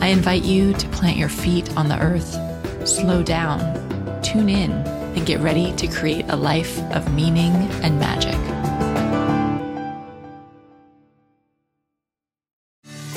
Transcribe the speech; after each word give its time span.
I 0.00 0.08
invite 0.08 0.44
you 0.44 0.72
to 0.74 0.88
plant 0.88 1.16
your 1.16 1.28
feet 1.28 1.74
on 1.76 1.88
the 1.88 1.98
earth, 1.98 2.38
slow 2.86 3.22
down, 3.22 3.60
tune 4.22 4.48
in, 4.48 4.72
and 4.72 5.24
get 5.24 5.40
ready 5.40 5.72
to 5.76 5.86
create 5.86 6.26
a 6.28 6.36
life 6.36 6.78
of 6.92 7.14
meaning 7.14 7.52
and 7.82 7.98
magic. 7.98 8.38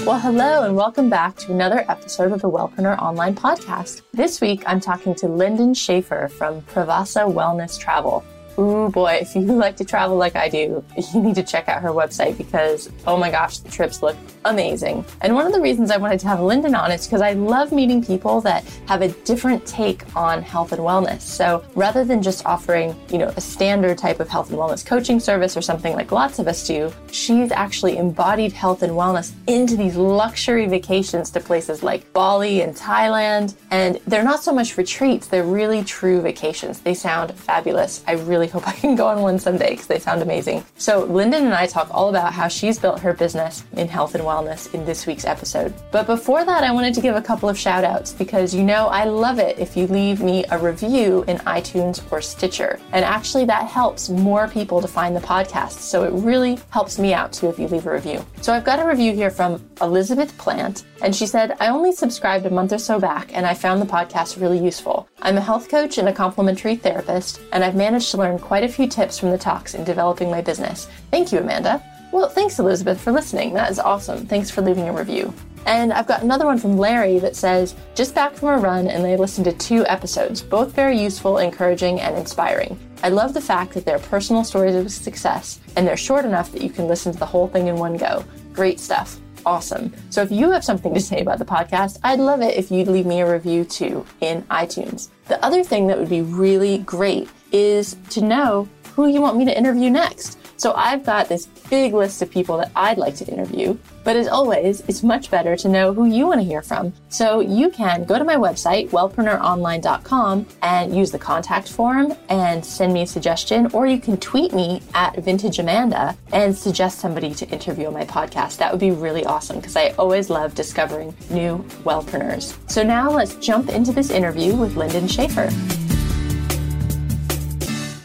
Well, 0.06 0.20
hello, 0.20 0.64
and 0.64 0.76
welcome 0.78 1.10
back 1.10 1.36
to 1.38 1.52
another 1.52 1.84
episode 1.90 2.32
of 2.32 2.42
the 2.42 2.50
Wellpreneur 2.50 2.98
Online 3.02 3.36
Podcast. 3.36 4.04
This 4.14 4.40
week, 4.40 4.64
I'm 4.66 4.80
talking 4.80 5.14
to 5.16 5.28
Lyndon 5.28 5.74
Schaefer 5.74 6.30
from 6.30 6.62
Pravassa 6.62 7.30
Wellness 7.30 7.78
Travel. 7.78 8.24
Ooh 8.60 8.90
boy, 8.90 9.20
if 9.22 9.36
you 9.36 9.42
like 9.42 9.76
to 9.78 9.86
travel 9.86 10.18
like 10.18 10.36
I 10.36 10.50
do, 10.50 10.84
you 11.14 11.22
need 11.22 11.36
to 11.36 11.44
check 11.44 11.68
out 11.70 11.82
her 11.82 11.90
website 11.90 12.38
because, 12.38 12.90
oh 13.06 13.18
my 13.18 13.32
gosh, 13.32 13.60
the 13.60 13.70
trips 13.70 14.02
look 14.02 14.16
amazing. 14.46 15.06
And 15.22 15.36
one 15.36 15.46
of 15.46 15.54
the 15.54 15.62
reasons 15.62 15.92
I 15.92 15.98
wanted 15.98 16.20
to 16.22 16.28
have 16.28 16.40
Lyndon 16.40 16.74
on 16.74 16.92
is 16.92 17.06
because 17.06 17.22
I 17.22 17.34
love 17.34 17.72
meeting 17.72 18.04
people 18.04 18.42
that 18.42 18.64
have 18.88 19.02
a 19.02 19.10
different 19.10 19.66
take 19.66 20.04
on 20.16 20.42
health 20.42 20.72
and 20.72 20.82
wellness. 20.82 21.22
So 21.22 21.64
rather 21.76 22.04
than 22.04 22.22
just 22.22 22.46
offering, 22.46 22.96
you 23.10 23.18
know, 23.18 23.34
a 23.36 23.42
standard 23.42 23.98
type 23.98 24.20
of 24.20 24.30
health 24.30 24.50
and 24.50 24.58
wellness 24.58 24.86
coaching 24.86 25.20
service 25.20 25.58
or 25.58 25.62
something 25.62 25.94
like 25.94 26.12
lots 26.12 26.40
of 26.40 26.48
us 26.48 26.66
do, 26.66 26.92
she's 27.12 27.52
actually 27.52 27.98
embodied 27.98 28.54
health 28.54 28.84
and 28.84 28.94
wellness 28.94 29.34
into 29.48 29.76
these 29.76 29.96
luxury 29.96 30.66
vacations 30.66 31.30
to 31.32 31.40
places 31.40 31.84
like 31.84 32.12
Bali 32.14 32.62
and 32.62 32.76
Thailand. 32.76 33.56
And 33.72 34.00
they're 34.08 34.24
not 34.24 34.44
so 34.44 34.54
much 34.54 34.78
retreats, 34.78 35.28
they're 35.28 35.44
really 35.44 35.84
true 35.84 36.22
vacations. 36.22 36.80
They 36.80 36.94
sound 36.94 37.34
fabulous. 37.34 38.04
I 38.08 38.14
really 38.14 38.47
really 38.48 38.66
hope 38.66 38.68
I 38.68 38.80
can 38.80 38.96
go 38.96 39.08
on 39.08 39.22
one 39.22 39.40
someday 39.40 39.72
because 39.72 39.88
they 39.88 40.00
sound 40.00 40.22
amazing. 40.22 40.64
So, 40.78 41.06
Lyndon 41.06 41.46
and 41.46 41.54
I 41.54 41.68
talk 41.68 41.90
all 41.92 42.10
about 42.10 42.34
how 42.34 42.48
she's 42.48 42.80
built 42.80 43.00
her 43.00 43.14
business 43.14 43.64
in 43.74 43.88
health 43.88 44.16
and 44.16 44.24
wellness 44.24 44.74
in 44.74 44.86
this 44.86 45.06
week's 45.06 45.26
episode. 45.26 45.74
But 45.92 46.08
before 46.08 46.46
that, 46.46 46.64
I 46.64 46.72
wanted 46.72 46.94
to 46.96 47.02
give 47.02 47.16
a 47.16 47.22
couple 47.22 47.50
of 47.50 47.58
shout 47.58 47.84
outs 47.84 48.14
because 48.14 48.54
you 48.54 48.64
know 48.64 48.88
I 48.88 49.06
love 49.06 49.40
it 49.40 49.60
if 49.60 49.76
you 49.76 49.88
leave 49.88 50.22
me 50.22 50.46
a 50.52 50.58
review 50.58 51.24
in 51.28 51.38
iTunes 51.40 52.02
or 52.12 52.22
Stitcher. 52.22 52.80
And 52.92 53.04
actually, 53.04 53.46
that 53.46 53.68
helps 53.68 54.10
more 54.10 54.48
people 54.48 54.82
to 54.82 54.88
find 54.88 55.16
the 55.16 55.22
podcast. 55.22 55.80
So, 55.80 56.04
it 56.04 56.12
really 56.14 56.58
helps 56.70 57.00
me 57.00 57.14
out 57.14 57.34
too 57.34 57.50
if 57.50 57.60
you 57.60 57.68
leave 57.68 57.86
a 57.86 57.92
review. 57.92 58.26
So, 58.42 58.54
I've 58.54 58.66
got 58.66 58.80
a 58.80 58.88
review 58.88 59.14
here 59.14 59.32
from 59.32 59.62
Elizabeth 59.82 60.36
Plant, 60.38 60.86
and 61.02 61.16
she 61.16 61.28
said, 61.28 61.56
I 61.60 61.68
only 61.68 61.92
subscribed 61.92 62.46
a 62.46 62.50
month 62.50 62.74
or 62.74 62.78
so 62.78 63.00
back, 63.00 63.36
and 63.36 63.46
I 63.46 63.54
found 63.54 63.82
the 63.82 63.86
podcast 63.86 64.40
really 64.42 64.60
useful. 64.60 65.08
I'm 65.22 65.38
a 65.38 65.42
health 65.42 65.68
coach 65.68 65.98
and 65.98 66.10
a 66.10 66.14
complementary 66.14 66.76
therapist, 66.76 67.42
and 67.52 67.64
I've 67.64 67.76
managed 67.76 68.12
to 68.12 68.18
learn 68.18 68.38
quite 68.38 68.64
a 68.64 68.68
few 68.68 68.88
tips 68.88 69.18
from 69.18 69.32
the 69.32 69.38
talks 69.38 69.74
in 69.74 69.84
developing 69.84 70.30
my 70.30 70.42
business. 70.42 70.88
Thank 71.10 71.32
you, 71.32 71.40
Amanda. 71.40 71.84
Well, 72.12 72.30
thanks, 72.30 72.60
Elizabeth, 72.60 73.02
for 73.02 73.12
listening. 73.12 73.54
That 73.54 73.72
is 73.72 73.80
awesome. 73.80 74.28
Thanks 74.28 74.52
for 74.52 74.62
leaving 74.62 74.88
a 74.88 74.94
review. 74.94 75.34
And 75.66 75.92
I've 75.92 76.08
got 76.08 76.22
another 76.22 76.46
one 76.46 76.60
from 76.60 76.78
Larry 76.78 77.20
that 77.20 77.36
says, 77.36 77.76
just 77.96 78.16
back 78.16 78.34
from 78.34 78.50
a 78.50 78.58
run 78.58 78.88
and 78.88 79.04
they 79.04 79.18
listened 79.18 79.46
to 79.46 79.54
two 79.54 79.86
episodes, 79.88 80.42
both 80.42 80.74
very 80.74 80.98
useful, 80.98 81.40
encouraging, 81.40 82.00
and 82.00 82.16
inspiring. 82.16 82.80
I 83.04 83.10
love 83.10 83.34
the 83.34 83.42
fact 83.42 83.74
that 83.74 83.86
they're 83.86 84.00
personal 84.00 84.46
stories 84.46 84.76
of 84.76 84.90
success 84.92 85.60
and 85.76 85.86
they're 85.86 85.98
short 85.98 86.24
enough 86.24 86.54
that 86.54 86.62
you 86.62 86.70
can 86.70 86.88
listen 86.88 87.12
to 87.12 87.20
the 87.20 87.26
whole 87.26 87.50
thing 87.50 87.68
in 87.68 87.76
one 87.76 87.98
go. 87.98 88.24
Great 88.54 88.80
stuff. 88.80 89.20
Awesome. 89.48 89.94
So 90.10 90.22
if 90.22 90.30
you 90.30 90.52
have 90.52 90.66
something 90.66 90.94
to 90.94 91.00
say 91.00 91.22
about 91.22 91.40
the 91.40 91.46
podcast, 91.46 92.00
I'd 92.04 92.20
love 92.20 92.42
it 92.42 92.58
if 92.58 92.70
you'd 92.70 92.90
leave 92.90 93.06
me 93.06 93.22
a 93.22 93.32
review 93.32 93.64
too 93.64 94.06
in 94.20 94.42
iTunes. 94.52 95.08
The 95.30 95.42
other 95.44 95.64
thing 95.64 95.88
that 95.88 95.98
would 95.98 96.10
be 96.10 96.22
really 96.22 96.80
great 96.80 97.30
is 97.54 97.96
to 98.10 98.20
know 98.20 98.68
who 98.94 99.08
you 99.08 99.22
want 99.22 99.38
me 99.38 99.46
to 99.46 99.58
interview 99.58 99.90
next. 99.90 100.38
So 100.58 100.74
I've 100.74 101.06
got 101.06 101.30
this 101.30 101.46
big 101.70 101.94
list 101.94 102.22
of 102.22 102.32
people 102.32 102.58
that 102.58 102.72
I'd 102.76 102.98
like 102.98 103.16
to 103.18 103.26
interview. 103.26 103.78
But 104.04 104.16
as 104.16 104.28
always, 104.28 104.82
it's 104.88 105.04
much 105.04 105.30
better 105.30 105.56
to 105.58 105.68
know 105.68 105.94
who 105.94 106.06
you 106.06 106.28
want 106.28 106.40
to 106.40 106.46
hear 106.46 106.62
from. 106.62 106.94
So 107.10 107.42
you 107.42 107.70
can 107.70 108.06
go 108.06 108.18
to 108.18 108.24
my 108.24 108.36
website, 108.36 108.90
wellpreneuronline.com, 108.90 110.48
and 110.62 110.96
use 110.96 111.12
the 111.12 111.20
contact 111.20 111.70
form 111.70 112.14
and 112.30 112.66
send 112.66 112.94
me 112.94 113.02
a 113.02 113.08
suggestion, 113.08 113.68
or 113.74 113.86
you 113.86 114.00
can 114.00 114.18
tweet 114.18 114.54
me 114.54 114.82
at 114.94 115.16
vintageamanda 115.16 116.16
and 116.32 116.58
suggest 116.58 117.00
somebody 117.00 117.34
to 117.36 117.48
interview 117.50 117.88
on 117.88 117.94
my 117.94 118.06
podcast. 118.06 118.58
That 118.58 118.72
would 118.72 118.80
be 118.80 118.92
really 118.92 119.26
awesome 119.26 119.58
because 119.58 119.76
I 119.76 119.90
always 120.00 120.30
love 120.30 120.56
discovering 120.56 121.14
new 121.30 121.58
wellpreneurs. 121.84 122.58
So 122.70 122.84
now 122.84 123.12
let's 123.12 123.36
jump 123.36 123.70
into 123.70 123.92
this 123.92 124.10
interview 124.10 124.56
with 124.56 124.78
Lyndon 124.78 125.08
Schaefer. 125.08 125.50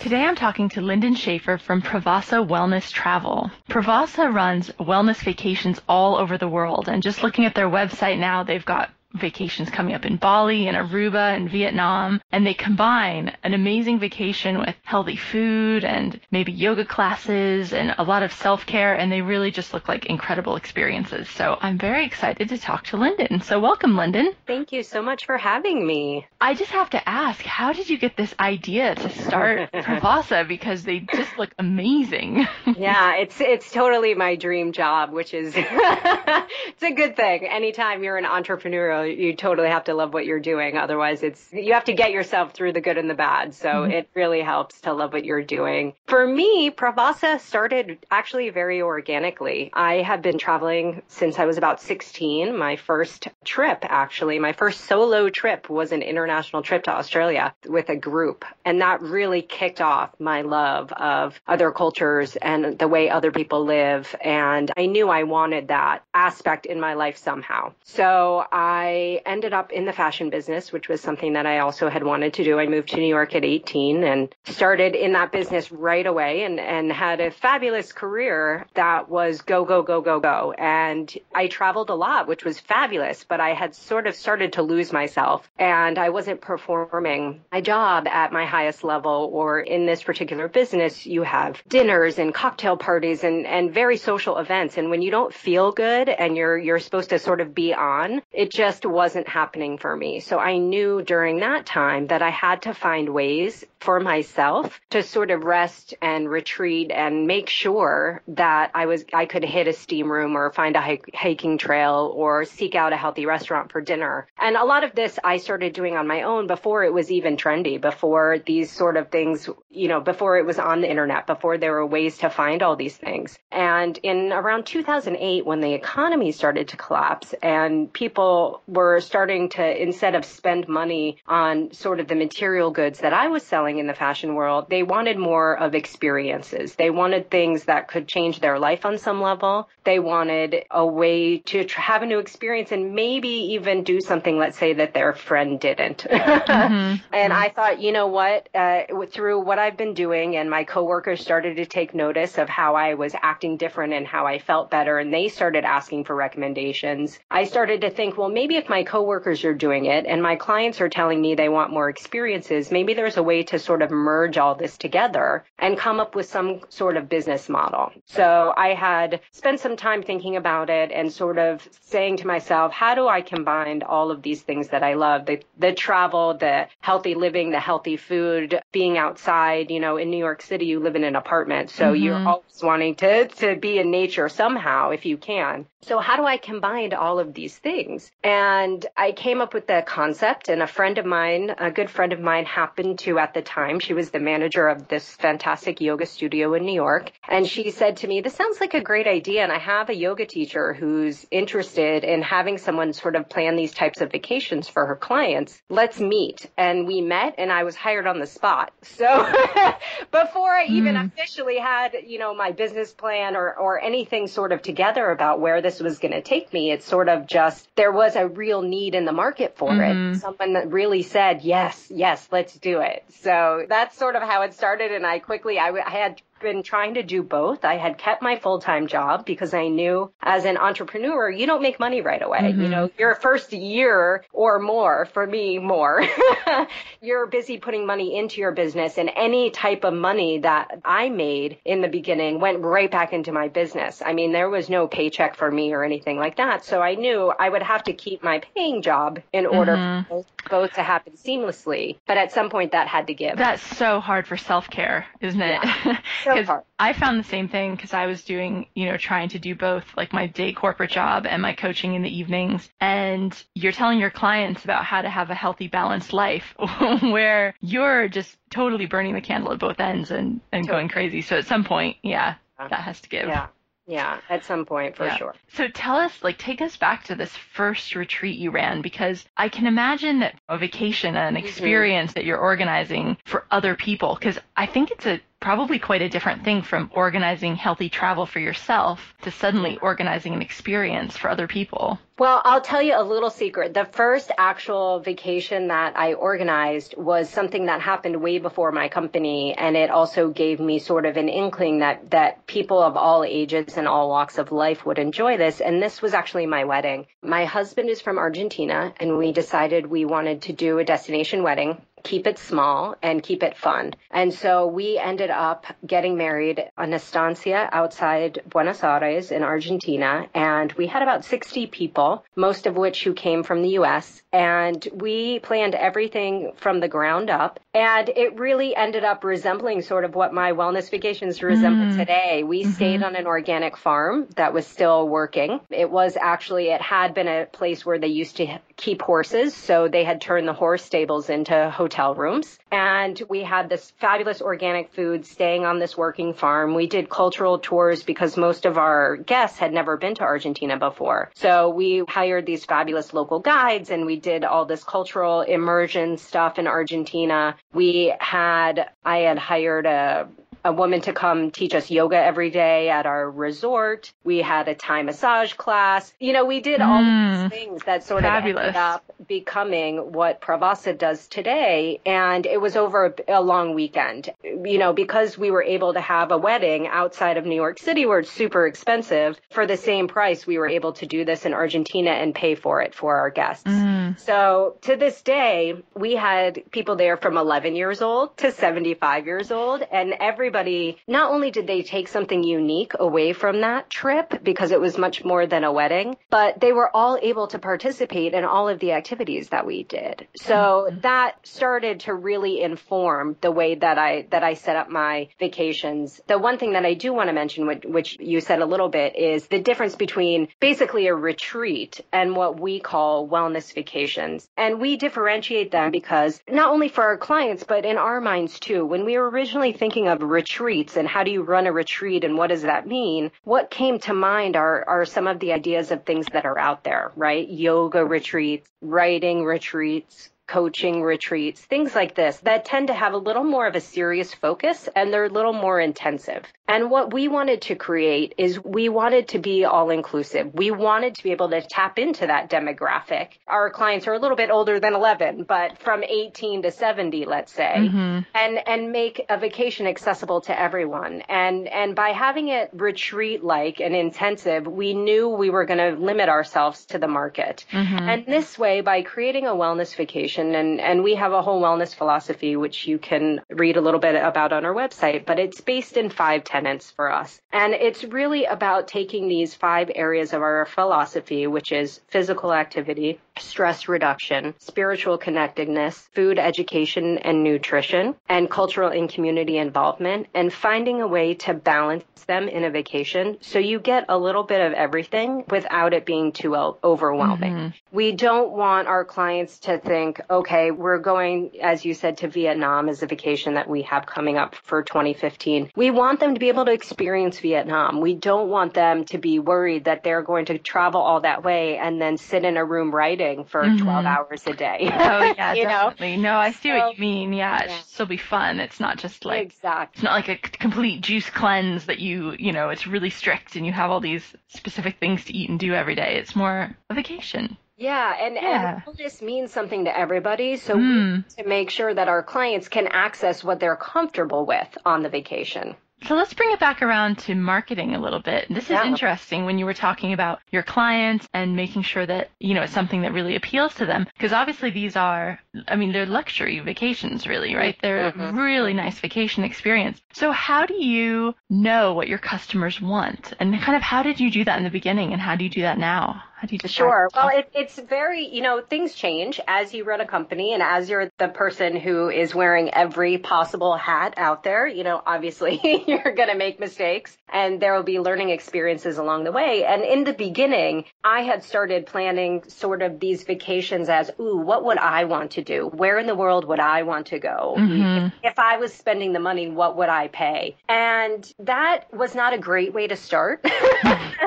Today 0.02 0.24
I'm 0.24 0.34
talking 0.34 0.68
to 0.70 0.80
Lyndon 0.80 1.14
Schaefer 1.14 1.58
from 1.58 1.80
Pravassa 1.80 2.44
Wellness 2.44 2.90
Travel. 2.90 3.52
Pravassa 3.70 4.34
runs 4.34 4.68
wellness 4.80 5.22
vacations 5.22 5.80
all 5.88 6.16
over 6.16 6.36
the 6.36 6.48
world, 6.48 6.88
and 6.88 7.04
just 7.04 7.22
looking 7.22 7.44
at 7.44 7.54
their 7.54 7.68
website 7.68 8.18
now, 8.18 8.42
they've 8.42 8.64
got 8.64 8.90
vacations 9.14 9.70
coming 9.70 9.94
up 9.94 10.04
in 10.04 10.16
Bali 10.16 10.68
and 10.68 10.76
Aruba 10.76 11.34
and 11.34 11.50
Vietnam. 11.50 12.20
And 12.30 12.46
they 12.46 12.54
combine 12.54 13.36
an 13.42 13.54
amazing 13.54 13.98
vacation 13.98 14.58
with 14.58 14.74
healthy 14.82 15.16
food 15.16 15.84
and 15.84 16.20
maybe 16.30 16.52
yoga 16.52 16.84
classes 16.84 17.72
and 17.72 17.94
a 17.98 18.02
lot 18.02 18.22
of 18.22 18.32
self 18.32 18.66
care. 18.66 18.94
And 18.94 19.10
they 19.10 19.22
really 19.22 19.50
just 19.50 19.72
look 19.74 19.88
like 19.88 20.06
incredible 20.06 20.56
experiences. 20.56 21.28
So 21.28 21.58
I'm 21.60 21.78
very 21.78 22.04
excited 22.06 22.48
to 22.48 22.58
talk 22.58 22.84
to 22.86 22.96
Lyndon. 22.96 23.40
So 23.42 23.60
welcome, 23.60 23.96
Lyndon. 23.96 24.32
Thank 24.46 24.72
you 24.72 24.82
so 24.82 25.02
much 25.02 25.26
for 25.26 25.36
having 25.36 25.86
me. 25.86 26.26
I 26.40 26.54
just 26.54 26.70
have 26.70 26.90
to 26.90 27.08
ask, 27.08 27.42
how 27.42 27.72
did 27.72 27.88
you 27.88 27.98
get 27.98 28.16
this 28.16 28.34
idea 28.38 28.94
to 28.94 29.08
start 29.10 29.70
Pravassa? 29.74 30.46
Because 30.46 30.84
they 30.84 31.00
just 31.00 31.38
look 31.38 31.50
amazing. 31.58 32.46
yeah, 32.76 33.16
it's 33.16 33.40
it's 33.40 33.70
totally 33.70 34.14
my 34.14 34.36
dream 34.36 34.72
job, 34.72 35.12
which 35.12 35.34
is 35.34 35.54
it's 35.56 36.82
a 36.82 36.92
good 36.92 37.16
thing. 37.16 37.46
Anytime 37.46 38.02
you're 38.02 38.16
an 38.16 38.26
entrepreneur, 38.26 39.01
you 39.02 39.34
totally 39.34 39.68
have 39.68 39.84
to 39.84 39.94
love 39.94 40.12
what 40.14 40.26
you're 40.26 40.40
doing. 40.40 40.76
Otherwise, 40.76 41.22
it's, 41.22 41.52
you 41.52 41.72
have 41.74 41.84
to 41.84 41.92
get 41.92 42.12
yourself 42.12 42.52
through 42.52 42.72
the 42.72 42.80
good 42.80 42.98
and 42.98 43.08
the 43.08 43.14
bad. 43.14 43.54
So 43.54 43.68
mm-hmm. 43.68 43.92
it 43.92 44.10
really 44.14 44.40
helps 44.40 44.80
to 44.82 44.92
love 44.92 45.12
what 45.12 45.24
you're 45.24 45.42
doing. 45.42 45.94
For 46.06 46.26
me, 46.26 46.70
Pravassa 46.70 47.40
started 47.40 47.98
actually 48.10 48.50
very 48.50 48.82
organically. 48.82 49.70
I 49.72 49.96
have 50.02 50.22
been 50.22 50.38
traveling 50.38 51.02
since 51.08 51.38
I 51.38 51.44
was 51.44 51.58
about 51.58 51.80
16. 51.80 52.56
My 52.56 52.76
first 52.76 53.28
trip, 53.44 53.78
actually, 53.82 54.38
my 54.38 54.52
first 54.52 54.82
solo 54.82 55.28
trip 55.28 55.68
was 55.70 55.92
an 55.92 56.02
international 56.02 56.62
trip 56.62 56.84
to 56.84 56.90
Australia 56.90 57.54
with 57.68 57.88
a 57.88 57.96
group. 57.96 58.44
And 58.64 58.80
that 58.80 59.02
really 59.02 59.42
kicked 59.42 59.80
off 59.80 60.10
my 60.18 60.42
love 60.42 60.92
of 60.92 61.40
other 61.46 61.70
cultures 61.70 62.36
and 62.36 62.78
the 62.78 62.88
way 62.88 63.10
other 63.10 63.32
people 63.32 63.64
live. 63.64 64.14
And 64.20 64.70
I 64.76 64.86
knew 64.86 65.08
I 65.08 65.24
wanted 65.24 65.68
that 65.68 66.04
aspect 66.14 66.66
in 66.66 66.80
my 66.80 66.94
life 66.94 67.16
somehow. 67.16 67.72
So 67.84 68.44
I 68.50 68.91
I 68.92 69.22
ended 69.24 69.54
up 69.54 69.72
in 69.72 69.86
the 69.86 69.92
fashion 69.92 70.28
business, 70.28 70.70
which 70.70 70.88
was 70.88 71.00
something 71.00 71.32
that 71.32 71.46
I 71.46 71.60
also 71.60 71.88
had 71.88 72.04
wanted 72.04 72.34
to 72.34 72.44
do. 72.44 72.58
I 72.58 72.66
moved 72.66 72.90
to 72.90 72.96
New 72.98 73.06
York 73.06 73.34
at 73.34 73.42
18 73.42 74.04
and 74.04 74.34
started 74.44 74.94
in 74.94 75.12
that 75.12 75.32
business 75.32 75.72
right 75.72 76.06
away 76.06 76.44
and, 76.44 76.60
and 76.60 76.92
had 76.92 77.20
a 77.20 77.30
fabulous 77.30 77.90
career 77.92 78.66
that 78.74 79.08
was 79.08 79.40
go, 79.40 79.64
go, 79.64 79.82
go, 79.82 80.02
go, 80.02 80.20
go. 80.20 80.52
And 80.58 81.10
I 81.34 81.46
traveled 81.46 81.88
a 81.88 81.94
lot, 81.94 82.28
which 82.28 82.44
was 82.44 82.60
fabulous, 82.60 83.24
but 83.24 83.40
I 83.40 83.54
had 83.54 83.74
sort 83.74 84.06
of 84.06 84.14
started 84.14 84.52
to 84.54 84.62
lose 84.62 84.92
myself 84.92 85.48
and 85.58 85.98
I 85.98 86.10
wasn't 86.10 86.42
performing 86.42 87.40
my 87.50 87.62
job 87.62 88.06
at 88.06 88.30
my 88.30 88.44
highest 88.44 88.84
level 88.84 89.30
or 89.32 89.60
in 89.60 89.86
this 89.86 90.02
particular 90.02 90.48
business, 90.48 91.06
you 91.06 91.22
have 91.22 91.62
dinners 91.66 92.18
and 92.18 92.34
cocktail 92.34 92.76
parties 92.76 93.24
and, 93.24 93.46
and 93.46 93.72
very 93.72 93.96
social 93.96 94.36
events. 94.36 94.76
And 94.76 94.90
when 94.90 95.00
you 95.00 95.10
don't 95.10 95.32
feel 95.32 95.72
good 95.72 96.10
and 96.10 96.36
you're, 96.36 96.58
you're 96.58 96.78
supposed 96.78 97.08
to 97.10 97.18
sort 97.18 97.40
of 97.40 97.54
be 97.54 97.72
on, 97.72 98.20
it 98.32 98.50
just 98.50 98.81
wasn't 98.84 99.28
happening 99.28 99.78
for 99.78 99.96
me. 99.96 100.20
So 100.20 100.38
I 100.38 100.58
knew 100.58 101.02
during 101.02 101.40
that 101.40 101.66
time 101.66 102.08
that 102.08 102.22
I 102.22 102.30
had 102.30 102.62
to 102.62 102.74
find 102.74 103.08
ways 103.08 103.64
for 103.82 103.98
myself 103.98 104.80
to 104.90 105.02
sort 105.02 105.32
of 105.32 105.42
rest 105.42 105.94
and 106.00 106.30
retreat 106.30 106.92
and 106.92 107.26
make 107.26 107.48
sure 107.48 108.22
that 108.28 108.70
I 108.74 108.86
was, 108.86 109.04
I 109.12 109.26
could 109.26 109.44
hit 109.44 109.66
a 109.66 109.72
steam 109.72 110.10
room 110.10 110.36
or 110.36 110.52
find 110.52 110.76
a 110.76 110.98
hiking 111.12 111.58
trail 111.58 112.12
or 112.14 112.44
seek 112.44 112.76
out 112.76 112.92
a 112.92 112.96
healthy 112.96 113.26
restaurant 113.26 113.72
for 113.72 113.80
dinner. 113.80 114.28
And 114.38 114.56
a 114.56 114.64
lot 114.64 114.84
of 114.84 114.94
this 114.94 115.18
I 115.24 115.38
started 115.38 115.72
doing 115.72 115.96
on 115.96 116.06
my 116.06 116.22
own 116.22 116.46
before 116.46 116.84
it 116.84 116.92
was 116.92 117.10
even 117.10 117.36
trendy, 117.36 117.80
before 117.80 118.38
these 118.46 118.70
sort 118.70 118.96
of 118.96 119.10
things, 119.10 119.48
you 119.70 119.88
know, 119.88 120.00
before 120.00 120.38
it 120.38 120.46
was 120.46 120.60
on 120.60 120.80
the 120.80 120.90
internet, 120.90 121.26
before 121.26 121.58
there 121.58 121.72
were 121.72 121.86
ways 121.86 122.18
to 122.18 122.30
find 122.30 122.62
all 122.62 122.76
these 122.76 122.96
things. 122.96 123.36
And 123.50 123.98
in 124.04 124.32
around 124.32 124.66
2008, 124.66 125.44
when 125.44 125.60
the 125.60 125.74
economy 125.74 126.30
started 126.30 126.68
to 126.68 126.76
collapse 126.76 127.34
and 127.42 127.92
people 127.92 128.62
were 128.68 129.00
starting 129.00 129.48
to, 129.50 129.82
instead 129.82 130.14
of 130.14 130.24
spend 130.24 130.68
money 130.68 131.18
on 131.26 131.72
sort 131.72 131.98
of 131.98 132.06
the 132.06 132.14
material 132.14 132.70
goods 132.70 133.00
that 133.00 133.12
I 133.12 133.26
was 133.26 133.42
selling 133.42 133.71
in 133.78 133.86
the 133.86 133.94
fashion 133.94 134.34
world, 134.34 134.66
they 134.68 134.82
wanted 134.82 135.18
more 135.18 135.58
of 135.58 135.74
experiences. 135.74 136.74
They 136.74 136.90
wanted 136.90 137.30
things 137.30 137.64
that 137.64 137.88
could 137.88 138.08
change 138.08 138.40
their 138.40 138.58
life 138.58 138.84
on 138.84 138.98
some 138.98 139.20
level. 139.20 139.68
They 139.84 139.98
wanted 139.98 140.64
a 140.70 140.86
way 140.86 141.38
to 141.38 141.66
have 141.76 142.02
a 142.02 142.06
new 142.06 142.18
experience 142.18 142.72
and 142.72 142.94
maybe 142.94 143.28
even 143.28 143.84
do 143.84 144.00
something, 144.00 144.38
let's 144.38 144.58
say, 144.58 144.74
that 144.74 144.94
their 144.94 145.12
friend 145.12 145.58
didn't. 145.60 145.98
mm-hmm. 146.10 147.02
And 147.12 147.32
I 147.32 147.48
thought, 147.48 147.80
you 147.80 147.92
know 147.92 148.06
what, 148.06 148.48
uh, 148.54 148.82
through 149.10 149.40
what 149.40 149.58
I've 149.58 149.76
been 149.76 149.94
doing 149.94 150.36
and 150.36 150.50
my 150.50 150.64
coworkers 150.64 151.20
started 151.20 151.56
to 151.56 151.66
take 151.66 151.94
notice 151.94 152.38
of 152.38 152.48
how 152.48 152.74
I 152.74 152.94
was 152.94 153.14
acting 153.22 153.56
different 153.56 153.92
and 153.92 154.06
how 154.06 154.26
I 154.26 154.38
felt 154.38 154.70
better 154.70 154.98
and 154.98 155.12
they 155.12 155.28
started 155.28 155.64
asking 155.64 156.04
for 156.04 156.14
recommendations. 156.14 157.18
I 157.30 157.44
started 157.44 157.80
to 157.82 157.90
think, 157.90 158.16
well, 158.16 158.28
maybe 158.28 158.56
if 158.56 158.68
my 158.68 158.84
coworkers 158.84 159.44
are 159.44 159.54
doing 159.54 159.86
it 159.86 160.06
and 160.06 160.22
my 160.22 160.36
clients 160.36 160.80
are 160.80 160.88
telling 160.88 161.20
me 161.20 161.34
they 161.34 161.48
want 161.48 161.72
more 161.72 161.88
experiences, 161.88 162.70
maybe 162.70 162.94
there's 162.94 163.16
a 163.16 163.22
way 163.22 163.42
to 163.44 163.58
sort 163.62 163.82
of 163.82 163.90
merge 163.90 164.38
all 164.38 164.54
this 164.54 164.76
together 164.76 165.44
and 165.58 165.78
come 165.78 166.00
up 166.00 166.14
with 166.14 166.26
some 166.26 166.60
sort 166.68 166.96
of 166.96 167.08
business 167.08 167.48
model. 167.48 167.92
So 168.06 168.52
I 168.56 168.74
had 168.74 169.20
spent 169.32 169.60
some 169.60 169.76
time 169.76 170.02
thinking 170.02 170.36
about 170.36 170.70
it 170.70 170.90
and 170.92 171.12
sort 171.12 171.38
of 171.38 171.66
saying 171.80 172.18
to 172.18 172.26
myself, 172.26 172.72
how 172.72 172.94
do 172.94 173.08
I 173.08 173.22
combine 173.22 173.82
all 173.82 174.10
of 174.10 174.22
these 174.22 174.42
things 174.42 174.68
that 174.68 174.82
I 174.82 174.94
love? 174.94 175.26
The, 175.26 175.42
the 175.58 175.72
travel, 175.72 176.34
the 176.34 176.68
healthy 176.80 177.14
living, 177.14 177.50
the 177.50 177.60
healthy 177.60 177.96
food, 177.96 178.60
being 178.72 178.98
outside, 178.98 179.70
you 179.70 179.80
know, 179.80 179.96
in 179.96 180.10
New 180.10 180.18
York 180.18 180.42
City, 180.42 180.66
you 180.66 180.80
live 180.80 180.96
in 180.96 181.04
an 181.04 181.16
apartment. 181.16 181.70
So 181.70 181.92
mm-hmm. 181.92 182.02
you're 182.02 182.28
always 182.28 182.62
wanting 182.62 182.94
to, 182.96 183.28
to 183.28 183.56
be 183.56 183.78
in 183.78 183.90
nature 183.90 184.28
somehow 184.28 184.90
if 184.90 185.06
you 185.06 185.16
can. 185.16 185.66
So 185.82 185.98
how 185.98 186.16
do 186.16 186.24
I 186.24 186.36
combine 186.36 186.94
all 186.94 187.18
of 187.18 187.34
these 187.34 187.56
things? 187.56 188.10
And 188.22 188.84
I 188.96 189.12
came 189.12 189.40
up 189.40 189.52
with 189.52 189.66
the 189.66 189.82
concept 189.84 190.48
and 190.48 190.62
a 190.62 190.66
friend 190.66 190.96
of 190.98 191.06
mine, 191.06 191.54
a 191.58 191.70
good 191.70 191.90
friend 191.90 192.12
of 192.12 192.20
mine 192.20 192.44
happened 192.44 193.00
to 193.00 193.18
at 193.18 193.34
the 193.34 193.42
time, 193.52 193.78
she 193.80 193.94
was 193.94 194.10
the 194.10 194.18
manager 194.18 194.66
of 194.68 194.88
this 194.88 195.14
fantastic 195.16 195.80
yoga 195.80 196.06
studio 196.06 196.54
in 196.54 196.64
New 196.64 196.74
York. 196.74 197.12
And 197.28 197.46
she 197.46 197.70
said 197.70 197.98
to 197.98 198.06
me, 198.06 198.20
this 198.20 198.34
sounds 198.34 198.60
like 198.60 198.74
a 198.74 198.80
great 198.80 199.06
idea. 199.06 199.42
And 199.42 199.52
I 199.52 199.58
have 199.58 199.90
a 199.90 199.94
yoga 199.94 200.26
teacher 200.26 200.72
who's 200.72 201.26
interested 201.30 202.04
in 202.04 202.22
having 202.22 202.58
someone 202.58 202.92
sort 202.92 203.16
of 203.16 203.28
plan 203.28 203.56
these 203.56 203.72
types 203.72 204.00
of 204.00 204.10
vacations 204.10 204.68
for 204.68 204.86
her 204.86 204.96
clients. 204.96 205.60
Let's 205.68 206.00
meet. 206.00 206.50
And 206.56 206.86
we 206.86 207.00
met 207.00 207.34
and 207.38 207.52
I 207.52 207.64
was 207.64 207.76
hired 207.76 208.06
on 208.06 208.18
the 208.20 208.26
spot. 208.26 208.72
So 208.82 209.06
before 210.10 210.50
I 210.50 210.66
even 210.68 210.94
mm. 210.94 211.06
officially 211.06 211.58
had, 211.58 211.94
you 212.06 212.18
know, 212.18 212.34
my 212.34 212.52
business 212.52 212.92
plan 212.92 213.36
or, 213.36 213.52
or 213.54 213.80
anything 213.80 214.28
sort 214.28 214.52
of 214.52 214.62
together 214.62 215.10
about 215.10 215.40
where 215.40 215.60
this 215.60 215.80
was 215.80 215.98
going 215.98 216.12
to 216.12 216.22
take 216.22 216.52
me. 216.52 216.70
It's 216.70 216.86
sort 216.86 217.08
of 217.08 217.26
just 217.26 217.68
there 217.76 217.92
was 217.92 218.16
a 218.16 218.26
real 218.26 218.62
need 218.62 218.94
in 218.94 219.04
the 219.04 219.12
market 219.12 219.56
for 219.56 219.70
mm-hmm. 219.70 220.14
it. 220.14 220.20
Someone 220.20 220.54
that 220.54 220.70
really 220.70 221.02
said, 221.02 221.42
yes, 221.42 221.88
yes, 221.90 222.26
let's 222.30 222.54
do 222.54 222.80
it. 222.80 223.04
So 223.20 223.41
that's 223.68 223.96
sort 223.96 224.16
of 224.16 224.22
how 224.22 224.42
it 224.42 224.54
started. 224.54 224.92
And 224.92 225.06
I 225.06 225.18
quickly, 225.18 225.58
I, 225.58 225.68
I 225.70 225.90
had 225.90 226.22
been 226.42 226.62
trying 226.62 226.94
to 226.94 227.02
do 227.02 227.22
both. 227.22 227.64
I 227.64 227.76
had 227.76 227.98
kept 227.98 228.22
my 228.22 228.36
full 228.36 228.60
time 228.60 228.86
job 228.86 229.24
because 229.24 229.54
I 229.54 229.68
knew 229.68 230.12
as 230.22 230.44
an 230.44 230.56
entrepreneur, 230.56 231.30
you 231.30 231.46
don't 231.46 231.62
make 231.62 231.80
money 231.80 232.00
right 232.00 232.22
away. 232.22 232.40
Mm-hmm. 232.40 232.62
You 232.62 232.68
know, 232.68 232.90
your 232.98 233.14
first 233.14 233.52
year 233.52 234.24
or 234.32 234.58
more, 234.58 235.06
for 235.06 235.26
me, 235.26 235.58
more, 235.58 236.06
you're 237.00 237.26
busy 237.26 237.58
putting 237.58 237.86
money 237.86 238.16
into 238.16 238.40
your 238.40 238.52
business 238.52 238.98
and 238.98 239.10
any 239.14 239.50
type 239.50 239.84
of 239.84 239.94
money 239.94 240.38
that 240.40 240.80
I 240.84 241.08
made 241.08 241.58
in 241.64 241.80
the 241.80 241.88
beginning 241.88 242.40
went 242.40 242.60
right 242.60 242.90
back 242.90 243.12
into 243.12 243.32
my 243.32 243.48
business. 243.48 244.02
I 244.04 244.12
mean, 244.12 244.32
there 244.32 244.50
was 244.50 244.68
no 244.68 244.86
paycheck 244.86 245.36
for 245.36 245.50
me 245.50 245.72
or 245.72 245.84
anything 245.84 246.18
like 246.18 246.36
that. 246.36 246.64
So 246.64 246.80
I 246.80 246.94
knew 246.94 247.32
I 247.38 247.48
would 247.48 247.62
have 247.62 247.84
to 247.84 247.92
keep 247.92 248.22
my 248.22 248.42
paying 248.54 248.82
job 248.82 249.20
in 249.32 249.46
order 249.46 249.76
mm-hmm. 249.76 250.08
for 250.08 250.24
both 250.50 250.74
to 250.74 250.82
happen 250.82 251.14
seamlessly. 251.14 251.96
But 252.06 252.18
at 252.18 252.32
some 252.32 252.50
point 252.50 252.72
that 252.72 252.88
had 252.88 253.06
to 253.06 253.14
give. 253.14 253.36
That's 253.36 253.62
so 253.76 254.00
hard 254.00 254.26
for 254.26 254.36
self 254.36 254.68
care, 254.68 255.06
isn't 255.20 255.40
it? 255.40 255.60
Yeah. 255.62 255.98
so 256.24 256.31
I 256.78 256.92
found 256.92 257.18
the 257.18 257.28
same 257.28 257.48
thing 257.48 257.74
because 257.74 257.92
I 257.92 258.06
was 258.06 258.24
doing, 258.24 258.66
you 258.74 258.86
know, 258.86 258.96
trying 258.96 259.28
to 259.30 259.38
do 259.38 259.54
both 259.54 259.84
like 259.96 260.12
my 260.12 260.26
day 260.26 260.52
corporate 260.52 260.90
job 260.90 261.26
and 261.26 261.40
my 261.42 261.52
coaching 261.52 261.94
in 261.94 262.02
the 262.02 262.16
evenings. 262.16 262.68
And 262.80 263.34
you're 263.54 263.72
telling 263.72 263.98
your 263.98 264.10
clients 264.10 264.64
about 264.64 264.84
how 264.84 265.02
to 265.02 265.08
have 265.08 265.30
a 265.30 265.34
healthy, 265.34 265.68
balanced 265.68 266.12
life 266.12 266.54
where 267.00 267.54
you're 267.60 268.08
just 268.08 268.36
totally 268.50 268.86
burning 268.86 269.14
the 269.14 269.20
candle 269.20 269.52
at 269.52 269.58
both 269.58 269.80
ends 269.80 270.10
and, 270.10 270.40
and 270.52 270.64
totally. 270.64 270.66
going 270.66 270.88
crazy. 270.88 271.22
So 271.22 271.36
at 271.38 271.46
some 271.46 271.64
point, 271.64 271.96
yeah, 272.02 272.34
that 272.58 272.72
has 272.72 273.00
to 273.02 273.08
give. 273.08 273.28
Yeah. 273.28 273.48
Yeah, 273.86 274.20
at 274.28 274.44
some 274.44 274.64
point 274.64 274.96
for 274.96 275.06
yeah. 275.06 275.16
sure. 275.16 275.34
So 275.54 275.66
tell 275.66 275.96
us, 275.96 276.22
like, 276.22 276.38
take 276.38 276.60
us 276.60 276.76
back 276.76 277.04
to 277.04 277.16
this 277.16 277.36
first 277.36 277.96
retreat 277.96 278.38
you 278.38 278.50
ran 278.50 278.80
because 278.80 279.24
I 279.36 279.48
can 279.48 279.66
imagine 279.66 280.20
that 280.20 280.36
a 280.48 280.56
vacation, 280.56 281.16
an 281.16 281.34
mm-hmm. 281.34 281.44
experience 281.44 282.12
mm-hmm. 282.12 282.20
that 282.20 282.24
you're 282.24 282.38
organizing 282.38 283.16
for 283.24 283.44
other 283.50 283.74
people, 283.74 284.14
because 284.14 284.38
I 284.56 284.66
think 284.66 284.92
it's 284.92 285.06
a 285.06 285.20
probably 285.42 285.78
quite 285.78 286.00
a 286.00 286.08
different 286.08 286.44
thing 286.44 286.62
from 286.62 286.90
organizing 286.94 287.56
healthy 287.56 287.90
travel 287.90 288.24
for 288.24 288.38
yourself 288.38 289.12
to 289.22 289.30
suddenly 289.30 289.76
organizing 289.82 290.32
an 290.32 290.40
experience 290.40 291.16
for 291.16 291.28
other 291.28 291.48
people. 291.48 291.98
Well, 292.18 292.40
I'll 292.44 292.60
tell 292.60 292.80
you 292.80 292.94
a 292.96 293.02
little 293.02 293.30
secret. 293.30 293.74
The 293.74 293.84
first 293.84 294.30
actual 294.38 295.00
vacation 295.00 295.68
that 295.68 295.98
I 295.98 296.12
organized 296.12 296.94
was 296.96 297.28
something 297.28 297.66
that 297.66 297.80
happened 297.80 298.22
way 298.22 298.38
before 298.38 298.70
my 298.70 298.88
company 298.88 299.54
and 299.54 299.76
it 299.76 299.90
also 299.90 300.30
gave 300.30 300.60
me 300.60 300.78
sort 300.78 301.04
of 301.04 301.16
an 301.16 301.28
inkling 301.28 301.80
that 301.80 302.10
that 302.10 302.46
people 302.46 302.80
of 302.80 302.96
all 302.96 303.24
ages 303.24 303.76
and 303.76 303.88
all 303.88 304.08
walks 304.08 304.38
of 304.38 304.52
life 304.52 304.86
would 304.86 305.00
enjoy 305.00 305.36
this 305.36 305.60
and 305.60 305.82
this 305.82 306.00
was 306.00 306.14
actually 306.14 306.46
my 306.46 306.64
wedding. 306.64 307.06
My 307.22 307.44
husband 307.44 307.90
is 307.90 308.00
from 308.00 308.18
Argentina 308.18 308.94
and 309.00 309.18
we 309.18 309.32
decided 309.32 309.86
we 309.86 310.04
wanted 310.04 310.42
to 310.42 310.52
do 310.52 310.78
a 310.78 310.84
destination 310.84 311.42
wedding 311.42 311.82
keep 312.02 312.26
it 312.26 312.38
small 312.38 312.96
and 313.02 313.22
keep 313.22 313.42
it 313.42 313.56
fun. 313.56 313.94
And 314.10 314.32
so 314.32 314.66
we 314.66 314.98
ended 314.98 315.30
up 315.30 315.66
getting 315.86 316.16
married 316.16 316.64
on 316.76 316.92
estancia 316.92 317.68
outside 317.72 318.40
Buenos 318.48 318.82
Aires 318.82 319.30
in 319.30 319.42
Argentina. 319.42 320.26
And 320.34 320.72
we 320.72 320.86
had 320.86 321.02
about 321.02 321.24
60 321.24 321.66
people, 321.68 322.24
most 322.36 322.66
of 322.66 322.76
which 322.76 323.04
who 323.04 323.14
came 323.14 323.42
from 323.42 323.62
the 323.62 323.70
US. 323.80 324.22
And 324.32 324.86
we 324.94 325.38
planned 325.40 325.74
everything 325.74 326.52
from 326.56 326.80
the 326.80 326.88
ground 326.88 327.30
up. 327.30 327.60
And 327.74 328.08
it 328.08 328.38
really 328.38 328.74
ended 328.76 329.04
up 329.04 329.24
resembling 329.24 329.82
sort 329.82 330.04
of 330.04 330.14
what 330.14 330.34
my 330.34 330.52
wellness 330.52 330.90
vacations 330.90 331.42
resemble 331.42 331.94
mm. 331.94 331.96
today. 331.96 332.42
We 332.42 332.62
mm-hmm. 332.62 332.72
stayed 332.72 333.02
on 333.02 333.16
an 333.16 333.26
organic 333.26 333.76
farm 333.76 334.26
that 334.36 334.52
was 334.52 334.66
still 334.66 335.08
working. 335.08 335.60
It 335.70 335.90
was 335.90 336.16
actually, 336.20 336.68
it 336.68 336.80
had 336.80 337.14
been 337.14 337.28
a 337.28 337.46
place 337.46 337.84
where 337.86 337.98
they 337.98 338.08
used 338.08 338.36
to 338.36 338.46
keep 338.82 339.00
horses. 339.00 339.54
So 339.54 339.86
they 339.86 340.02
had 340.02 340.20
turned 340.20 340.48
the 340.48 340.52
horse 340.52 340.84
stables 340.84 341.30
into 341.30 341.70
hotel 341.70 342.14
rooms. 342.16 342.58
And 342.72 343.22
we 343.28 343.42
had 343.42 343.68
this 343.68 343.92
fabulous 343.98 344.42
organic 344.42 344.92
food 344.92 345.24
staying 345.24 345.64
on 345.64 345.78
this 345.78 345.96
working 345.96 346.34
farm. 346.34 346.74
We 346.74 346.88
did 346.88 347.08
cultural 347.08 347.60
tours 347.60 348.02
because 348.02 348.36
most 348.36 348.66
of 348.66 348.78
our 348.78 349.16
guests 349.16 349.58
had 349.58 349.72
never 349.72 349.96
been 349.96 350.16
to 350.16 350.22
Argentina 350.22 350.76
before. 350.76 351.30
So 351.34 351.70
we 351.70 352.02
hired 352.08 352.44
these 352.44 352.64
fabulous 352.64 353.14
local 353.14 353.38
guides 353.38 353.90
and 353.90 354.04
we 354.04 354.16
did 354.16 354.42
all 354.44 354.64
this 354.64 354.82
cultural 354.82 355.42
immersion 355.42 356.18
stuff 356.18 356.58
in 356.58 356.66
Argentina. 356.66 357.54
We 357.72 358.12
had, 358.18 358.90
I 359.04 359.18
had 359.18 359.38
hired 359.38 359.86
a 359.86 360.28
a 360.64 360.72
woman 360.72 361.00
to 361.02 361.12
come 361.12 361.50
teach 361.50 361.74
us 361.74 361.90
yoga 361.90 362.16
every 362.16 362.50
day 362.50 362.88
at 362.88 363.06
our 363.06 363.30
resort. 363.30 364.12
We 364.24 364.38
had 364.38 364.68
a 364.68 364.74
Thai 364.74 365.02
massage 365.02 365.54
class. 365.54 366.12
You 366.20 366.32
know, 366.32 366.44
we 366.44 366.60
did 366.60 366.80
all 366.80 367.02
mm, 367.02 367.50
these 367.50 367.50
things 367.50 367.82
that 367.84 368.04
sort 368.04 368.22
fabulous. 368.22 368.60
of 368.60 368.66
ended 368.66 368.76
up 368.76 369.04
becoming 369.26 370.12
what 370.12 370.40
Pravassa 370.40 370.96
does 370.96 371.26
today. 371.28 372.00
And 372.06 372.46
it 372.46 372.60
was 372.60 372.76
over 372.76 373.06
a, 373.06 373.38
a 373.38 373.42
long 373.42 373.74
weekend. 373.74 374.30
You 374.42 374.78
know, 374.78 374.92
because 374.92 375.36
we 375.36 375.50
were 375.50 375.62
able 375.62 375.94
to 375.94 376.00
have 376.00 376.30
a 376.30 376.38
wedding 376.38 376.86
outside 376.86 377.36
of 377.36 377.46
New 377.46 377.56
York 377.56 377.78
City 377.78 378.06
where 378.06 378.20
it's 378.20 378.30
super 378.30 378.66
expensive 378.66 379.40
for 379.50 379.66
the 379.66 379.76
same 379.76 380.08
price, 380.08 380.46
we 380.46 380.58
were 380.58 380.68
able 380.68 380.92
to 380.94 381.06
do 381.06 381.24
this 381.24 381.44
in 381.44 381.54
Argentina 381.54 382.10
and 382.10 382.34
pay 382.34 382.54
for 382.54 382.82
it 382.82 382.94
for 382.94 383.16
our 383.16 383.30
guests. 383.30 383.64
Mm. 383.64 384.18
So 384.20 384.76
to 384.82 384.96
this 384.96 385.22
day, 385.22 385.74
we 385.94 386.14
had 386.14 386.62
people 386.70 386.96
there 386.96 387.16
from 387.16 387.36
11 387.36 387.76
years 387.76 388.02
old 388.02 388.36
to 388.38 388.52
75 388.52 389.26
years 389.26 389.50
old. 389.50 389.82
And 389.90 390.14
everybody, 390.52 390.98
not 391.08 391.30
only 391.30 391.50
did 391.50 391.66
they 391.66 391.82
take 391.82 392.08
something 392.08 392.44
unique 392.44 392.92
away 393.00 393.32
from 393.32 393.62
that 393.62 393.88
trip 393.88 394.42
because 394.42 394.70
it 394.70 394.78
was 394.78 394.98
much 394.98 395.24
more 395.24 395.46
than 395.46 395.64
a 395.64 395.72
wedding, 395.72 396.14
but 396.28 396.60
they 396.60 396.72
were 396.72 396.94
all 396.94 397.18
able 397.22 397.46
to 397.46 397.58
participate 397.58 398.34
in 398.34 398.44
all 398.44 398.68
of 398.68 398.78
the 398.78 398.92
activities 398.92 399.48
that 399.48 399.64
we 399.64 399.82
did. 399.82 400.28
So 400.36 400.88
mm-hmm. 400.90 401.00
that 401.00 401.46
started 401.46 402.00
to 402.00 402.12
really 402.12 402.60
inform 402.60 403.36
the 403.40 403.50
way 403.50 403.76
that 403.76 403.96
I, 403.96 404.26
that 404.30 404.44
I 404.44 404.52
set 404.52 404.76
up 404.76 404.90
my 404.90 405.28
vacations. 405.40 406.20
The 406.26 406.38
one 406.38 406.58
thing 406.58 406.74
that 406.74 406.84
I 406.84 406.92
do 406.92 407.14
want 407.14 407.28
to 407.28 407.32
mention, 407.32 407.66
which, 407.66 407.84
which 407.86 408.18
you 408.20 408.42
said 408.42 408.60
a 408.60 408.66
little 408.66 408.90
bit, 408.90 409.16
is 409.16 409.46
the 409.46 409.60
difference 409.60 409.96
between 409.96 410.48
basically 410.60 411.06
a 411.06 411.14
retreat 411.14 412.02
and 412.12 412.36
what 412.36 412.60
we 412.60 412.78
call 412.78 413.26
wellness 413.26 413.72
vacations. 413.72 414.46
And 414.58 414.82
we 414.82 414.98
differentiate 414.98 415.70
them 415.70 415.90
because 415.92 416.42
not 416.46 416.70
only 416.70 416.88
for 416.88 417.04
our 417.04 417.16
clients, 417.16 417.64
but 417.64 417.86
in 417.86 417.96
our 417.96 418.20
minds 418.20 418.60
too, 418.60 418.84
when 418.84 419.06
we 419.06 419.16
were 419.16 419.30
originally 419.30 419.72
thinking 419.72 420.08
of 420.08 420.20
retreats 420.42 420.96
and 420.96 421.06
how 421.06 421.22
do 421.22 421.30
you 421.30 421.40
run 421.40 421.68
a 421.68 421.72
retreat 421.72 422.24
and 422.24 422.36
what 422.36 422.48
does 422.48 422.62
that 422.62 422.84
mean, 422.84 423.30
what 423.44 423.70
came 423.70 424.00
to 424.00 424.12
mind 424.12 424.56
are, 424.56 424.84
are 424.88 425.04
some 425.04 425.28
of 425.28 425.38
the 425.38 425.52
ideas 425.52 425.92
of 425.92 426.02
things 426.02 426.26
that 426.32 426.44
are 426.44 426.58
out 426.58 426.82
there, 426.82 427.12
right? 427.14 427.48
Yoga 427.48 428.04
retreats, 428.04 428.68
writing 428.80 429.44
retreats, 429.44 430.31
coaching 430.46 431.02
retreats, 431.02 431.60
things 431.60 431.94
like 431.94 432.14
this 432.14 432.36
that 432.38 432.64
tend 432.64 432.88
to 432.88 432.94
have 432.94 433.14
a 433.14 433.18
little 433.18 433.44
more 433.44 433.66
of 433.66 433.74
a 433.74 433.80
serious 433.80 434.34
focus 434.34 434.88
and 434.94 435.12
they're 435.12 435.24
a 435.24 435.28
little 435.28 435.52
more 435.52 435.80
intensive. 435.80 436.44
And 436.68 436.90
what 436.90 437.12
we 437.12 437.28
wanted 437.28 437.62
to 437.62 437.74
create 437.74 438.34
is 438.38 438.62
we 438.62 438.88
wanted 438.88 439.28
to 439.28 439.38
be 439.38 439.64
all 439.64 439.90
inclusive. 439.90 440.54
We 440.54 440.70
wanted 440.70 441.16
to 441.16 441.22
be 441.22 441.32
able 441.32 441.50
to 441.50 441.60
tap 441.60 441.98
into 441.98 442.26
that 442.26 442.50
demographic. 442.50 443.28
Our 443.46 443.70
clients 443.70 444.06
are 444.06 444.14
a 444.14 444.18
little 444.18 444.36
bit 444.36 444.50
older 444.50 444.80
than 444.80 444.94
11, 444.94 445.44
but 445.44 445.78
from 445.78 446.02
18 446.02 446.62
to 446.62 446.70
70, 446.70 447.24
let's 447.26 447.52
say, 447.52 447.74
mm-hmm. 447.76 448.20
and, 448.34 448.68
and 448.68 448.92
make 448.92 449.24
a 449.28 449.38
vacation 449.38 449.86
accessible 449.86 450.40
to 450.42 450.58
everyone. 450.58 451.22
And, 451.28 451.68
and 451.68 451.94
by 451.94 452.10
having 452.10 452.48
it 452.48 452.70
retreat 452.72 453.44
like 453.44 453.80
and 453.80 453.94
intensive, 453.94 454.66
we 454.66 454.94
knew 454.94 455.28
we 455.28 455.50
were 455.50 455.66
going 455.66 455.78
to 455.78 456.00
limit 456.00 456.28
ourselves 456.28 456.86
to 456.86 456.98
the 456.98 457.08
market. 457.08 457.64
Mm-hmm. 457.70 457.98
And 457.98 458.26
this 458.26 458.58
way, 458.58 458.80
by 458.80 459.02
creating 459.02 459.46
a 459.46 459.50
wellness 459.52 459.94
vacation, 459.94 460.31
and, 460.38 460.80
and 460.80 461.02
we 461.02 461.14
have 461.14 461.32
a 461.32 461.42
whole 461.42 461.62
wellness 461.62 461.94
philosophy, 461.94 462.56
which 462.56 462.86
you 462.86 462.98
can 462.98 463.40
read 463.50 463.76
a 463.76 463.80
little 463.80 464.00
bit 464.00 464.14
about 464.14 464.52
on 464.52 464.64
our 464.64 464.74
website, 464.74 465.26
but 465.26 465.38
it's 465.38 465.60
based 465.60 465.96
in 465.96 466.10
five 466.10 466.44
tenets 466.44 466.90
for 466.90 467.12
us. 467.12 467.40
And 467.52 467.74
it's 467.74 468.04
really 468.04 468.44
about 468.44 468.88
taking 468.88 469.28
these 469.28 469.54
five 469.54 469.90
areas 469.94 470.32
of 470.32 470.42
our 470.42 470.66
philosophy, 470.66 471.46
which 471.46 471.72
is 471.72 472.00
physical 472.08 472.52
activity, 472.52 473.20
stress 473.38 473.88
reduction, 473.88 474.54
spiritual 474.58 475.18
connectedness, 475.18 476.08
food 476.14 476.38
education 476.38 477.18
and 477.18 477.42
nutrition, 477.42 478.14
and 478.28 478.50
cultural 478.50 478.90
and 478.90 479.08
community 479.08 479.58
involvement, 479.58 480.26
and 480.34 480.52
finding 480.52 481.00
a 481.00 481.06
way 481.06 481.34
to 481.34 481.54
balance 481.54 482.04
them 482.26 482.48
in 482.48 482.64
a 482.64 482.70
vacation 482.70 483.36
so 483.40 483.58
you 483.58 483.80
get 483.80 484.04
a 484.08 484.16
little 484.16 484.42
bit 484.42 484.60
of 484.60 484.72
everything 484.72 485.44
without 485.50 485.92
it 485.92 486.04
being 486.04 486.32
too 486.32 486.54
overwhelming. 486.54 487.54
Mm-hmm. 487.54 487.96
We 487.96 488.12
don't 488.12 488.52
want 488.52 488.88
our 488.88 489.04
clients 489.04 489.58
to 489.60 489.78
think, 489.78 490.20
okay, 490.30 490.70
we're 490.70 490.98
going, 490.98 491.50
as 491.60 491.84
you 491.84 491.94
said, 491.94 492.18
to 492.18 492.28
Vietnam 492.28 492.88
as 492.88 493.02
a 493.02 493.06
vacation 493.06 493.54
that 493.54 493.68
we 493.68 493.82
have 493.82 494.06
coming 494.06 494.36
up 494.36 494.54
for 494.54 494.82
2015. 494.82 495.70
We 495.76 495.90
want 495.90 496.20
them 496.20 496.34
to 496.34 496.40
be 496.40 496.48
able 496.48 496.64
to 496.66 496.72
experience 496.72 497.38
Vietnam. 497.40 498.00
We 498.00 498.14
don't 498.14 498.48
want 498.48 498.74
them 498.74 499.04
to 499.06 499.18
be 499.18 499.38
worried 499.38 499.84
that 499.84 500.02
they're 500.02 500.22
going 500.22 500.46
to 500.46 500.58
travel 500.58 501.00
all 501.00 501.20
that 501.20 501.44
way 501.44 501.76
and 501.76 502.00
then 502.00 502.16
sit 502.16 502.44
in 502.44 502.56
a 502.56 502.64
room 502.64 502.94
writing 503.22 503.44
for 503.44 503.62
mm-hmm. 503.62 503.84
12 503.84 504.06
hours 504.06 504.42
a 504.46 504.52
day. 504.52 504.78
oh, 504.82 505.34
yeah, 505.36 505.54
you 505.54 505.64
definitely. 505.64 506.16
Know? 506.16 506.22
No, 506.22 506.36
I 506.36 506.52
see 506.52 506.70
so, 506.70 506.78
what 506.78 506.96
you 506.96 507.00
mean. 507.00 507.32
Yeah, 507.32 507.58
yeah, 507.58 507.64
it 507.64 507.76
should 507.76 507.86
still 507.86 508.06
be 508.06 508.16
fun. 508.16 508.60
It's 508.60 508.80
not 508.80 508.98
just 508.98 509.24
like, 509.24 509.42
exactly. 509.42 509.94
it's 509.94 510.02
not 510.02 510.12
like 510.12 510.28
a 510.28 510.36
complete 510.36 511.00
juice 511.00 511.28
cleanse 511.28 511.86
that 511.86 511.98
you, 511.98 512.34
you 512.38 512.52
know, 512.52 512.70
it's 512.70 512.86
really 512.86 513.10
strict 513.10 513.56
and 513.56 513.66
you 513.66 513.72
have 513.72 513.90
all 513.90 514.00
these 514.00 514.24
specific 514.48 514.98
things 514.98 515.24
to 515.26 515.36
eat 515.36 515.48
and 515.48 515.58
do 515.58 515.74
every 515.74 515.94
day. 515.94 516.16
It's 516.16 516.36
more 516.36 516.76
a 516.90 516.94
vacation. 516.94 517.56
Yeah, 517.76 518.14
and, 518.20 518.34
yeah. 518.36 518.80
and 518.86 518.96
wellness 518.96 519.22
means 519.22 519.50
something 519.50 519.86
to 519.86 519.98
everybody. 519.98 520.56
So 520.56 520.76
mm. 520.76 521.36
to 521.36 521.48
make 521.48 521.70
sure 521.70 521.92
that 521.92 522.08
our 522.08 522.22
clients 522.22 522.68
can 522.68 522.86
access 522.86 523.42
what 523.42 523.58
they're 523.58 523.76
comfortable 523.76 524.46
with 524.46 524.78
on 524.84 525.02
the 525.02 525.08
vacation. 525.08 525.74
So 526.06 526.14
let's 526.14 526.34
bring 526.34 526.52
it 526.52 526.60
back 526.60 526.82
around 526.82 527.18
to 527.20 527.34
marketing 527.34 527.94
a 527.94 528.00
little 528.00 528.20
bit. 528.20 528.46
This 528.48 528.64
is 528.64 528.70
yeah. 528.70 528.84
interesting 528.84 529.44
when 529.44 529.58
you 529.58 529.64
were 529.64 529.74
talking 529.74 530.12
about 530.12 530.40
your 530.50 530.62
clients 530.62 531.28
and 531.32 531.54
making 531.56 531.82
sure 531.82 532.06
that, 532.06 532.30
you 532.40 532.54
know, 532.54 532.62
it's 532.62 532.72
something 532.72 533.02
that 533.02 533.12
really 533.12 533.36
appeals 533.36 533.74
to 533.74 533.86
them. 533.86 534.06
Because 534.14 534.32
obviously 534.32 534.70
these 534.70 534.96
are, 534.96 535.38
I 535.68 535.76
mean, 535.76 535.92
they're 535.92 536.06
luxury 536.06 536.58
vacations, 536.60 537.26
really, 537.26 537.54
right? 537.54 537.76
They're 537.80 538.12
mm-hmm. 538.12 538.36
really 538.36 538.74
nice 538.74 538.98
vacation 538.98 539.44
experience. 539.44 540.00
So 540.12 540.32
how 540.32 540.66
do 540.66 540.74
you 540.74 541.34
know 541.48 541.94
what 541.94 542.08
your 542.08 542.18
customers 542.18 542.80
want? 542.80 543.32
And 543.38 543.58
kind 543.60 543.76
of 543.76 543.82
how 543.82 544.02
did 544.02 544.20
you 544.20 544.30
do 544.30 544.44
that 544.44 544.58
in 544.58 544.64
the 544.64 544.70
beginning 544.70 545.12
and 545.12 545.20
how 545.20 545.36
do 545.36 545.44
you 545.44 545.50
do 545.50 545.62
that 545.62 545.78
now? 545.78 546.22
How 546.42 546.48
do 546.48 546.58
you 546.60 546.68
Sure. 546.68 547.08
Well, 547.14 547.28
it, 547.28 547.48
it's 547.54 547.78
very, 547.78 548.26
you 548.26 548.42
know, 548.42 548.60
things 548.60 548.94
change 548.94 549.40
as 549.46 549.72
you 549.72 549.84
run 549.84 550.00
a 550.00 550.06
company 550.06 550.54
and 550.54 550.60
as 550.60 550.90
you're 550.90 551.08
the 551.18 551.28
person 551.28 551.76
who 551.76 552.08
is 552.08 552.34
wearing 552.34 552.74
every 552.74 553.18
possible 553.18 553.76
hat 553.76 554.14
out 554.16 554.42
there. 554.42 554.66
You 554.66 554.82
know, 554.82 555.00
obviously 555.06 555.60
you're 555.86 556.12
going 556.16 556.30
to 556.30 556.36
make 556.36 556.58
mistakes 556.58 557.16
and 557.32 557.62
there 557.62 557.74
will 557.76 557.84
be 557.84 558.00
learning 558.00 558.30
experiences 558.30 558.98
along 558.98 559.22
the 559.22 559.30
way. 559.30 559.64
And 559.64 559.84
in 559.84 560.02
the 560.02 560.14
beginning, 560.14 560.86
I 561.04 561.20
had 561.20 561.44
started 561.44 561.86
planning 561.86 562.42
sort 562.48 562.82
of 562.82 562.98
these 562.98 563.22
vacations 563.22 563.88
as, 563.88 564.10
ooh, 564.18 564.38
what 564.38 564.64
would 564.64 564.78
I 564.78 565.04
want 565.04 565.32
to 565.32 565.42
do? 565.42 565.68
Where 565.68 566.00
in 566.00 566.08
the 566.08 566.16
world 566.16 566.44
would 566.48 566.58
I 566.58 566.82
want 566.82 567.06
to 567.08 567.20
go? 567.20 567.54
Mm-hmm. 567.56 568.06
If, 568.06 568.32
if 568.32 568.38
I 568.40 568.56
was 568.56 568.74
spending 568.74 569.12
the 569.12 569.20
money, 569.20 569.46
what 569.46 569.76
would 569.76 569.88
I 569.88 570.08
pay? 570.08 570.56
And 570.68 571.32
that 571.38 571.92
was 571.92 572.16
not 572.16 572.32
a 572.32 572.38
great 572.38 572.74
way 572.74 572.88
to 572.88 572.96
start 572.96 573.46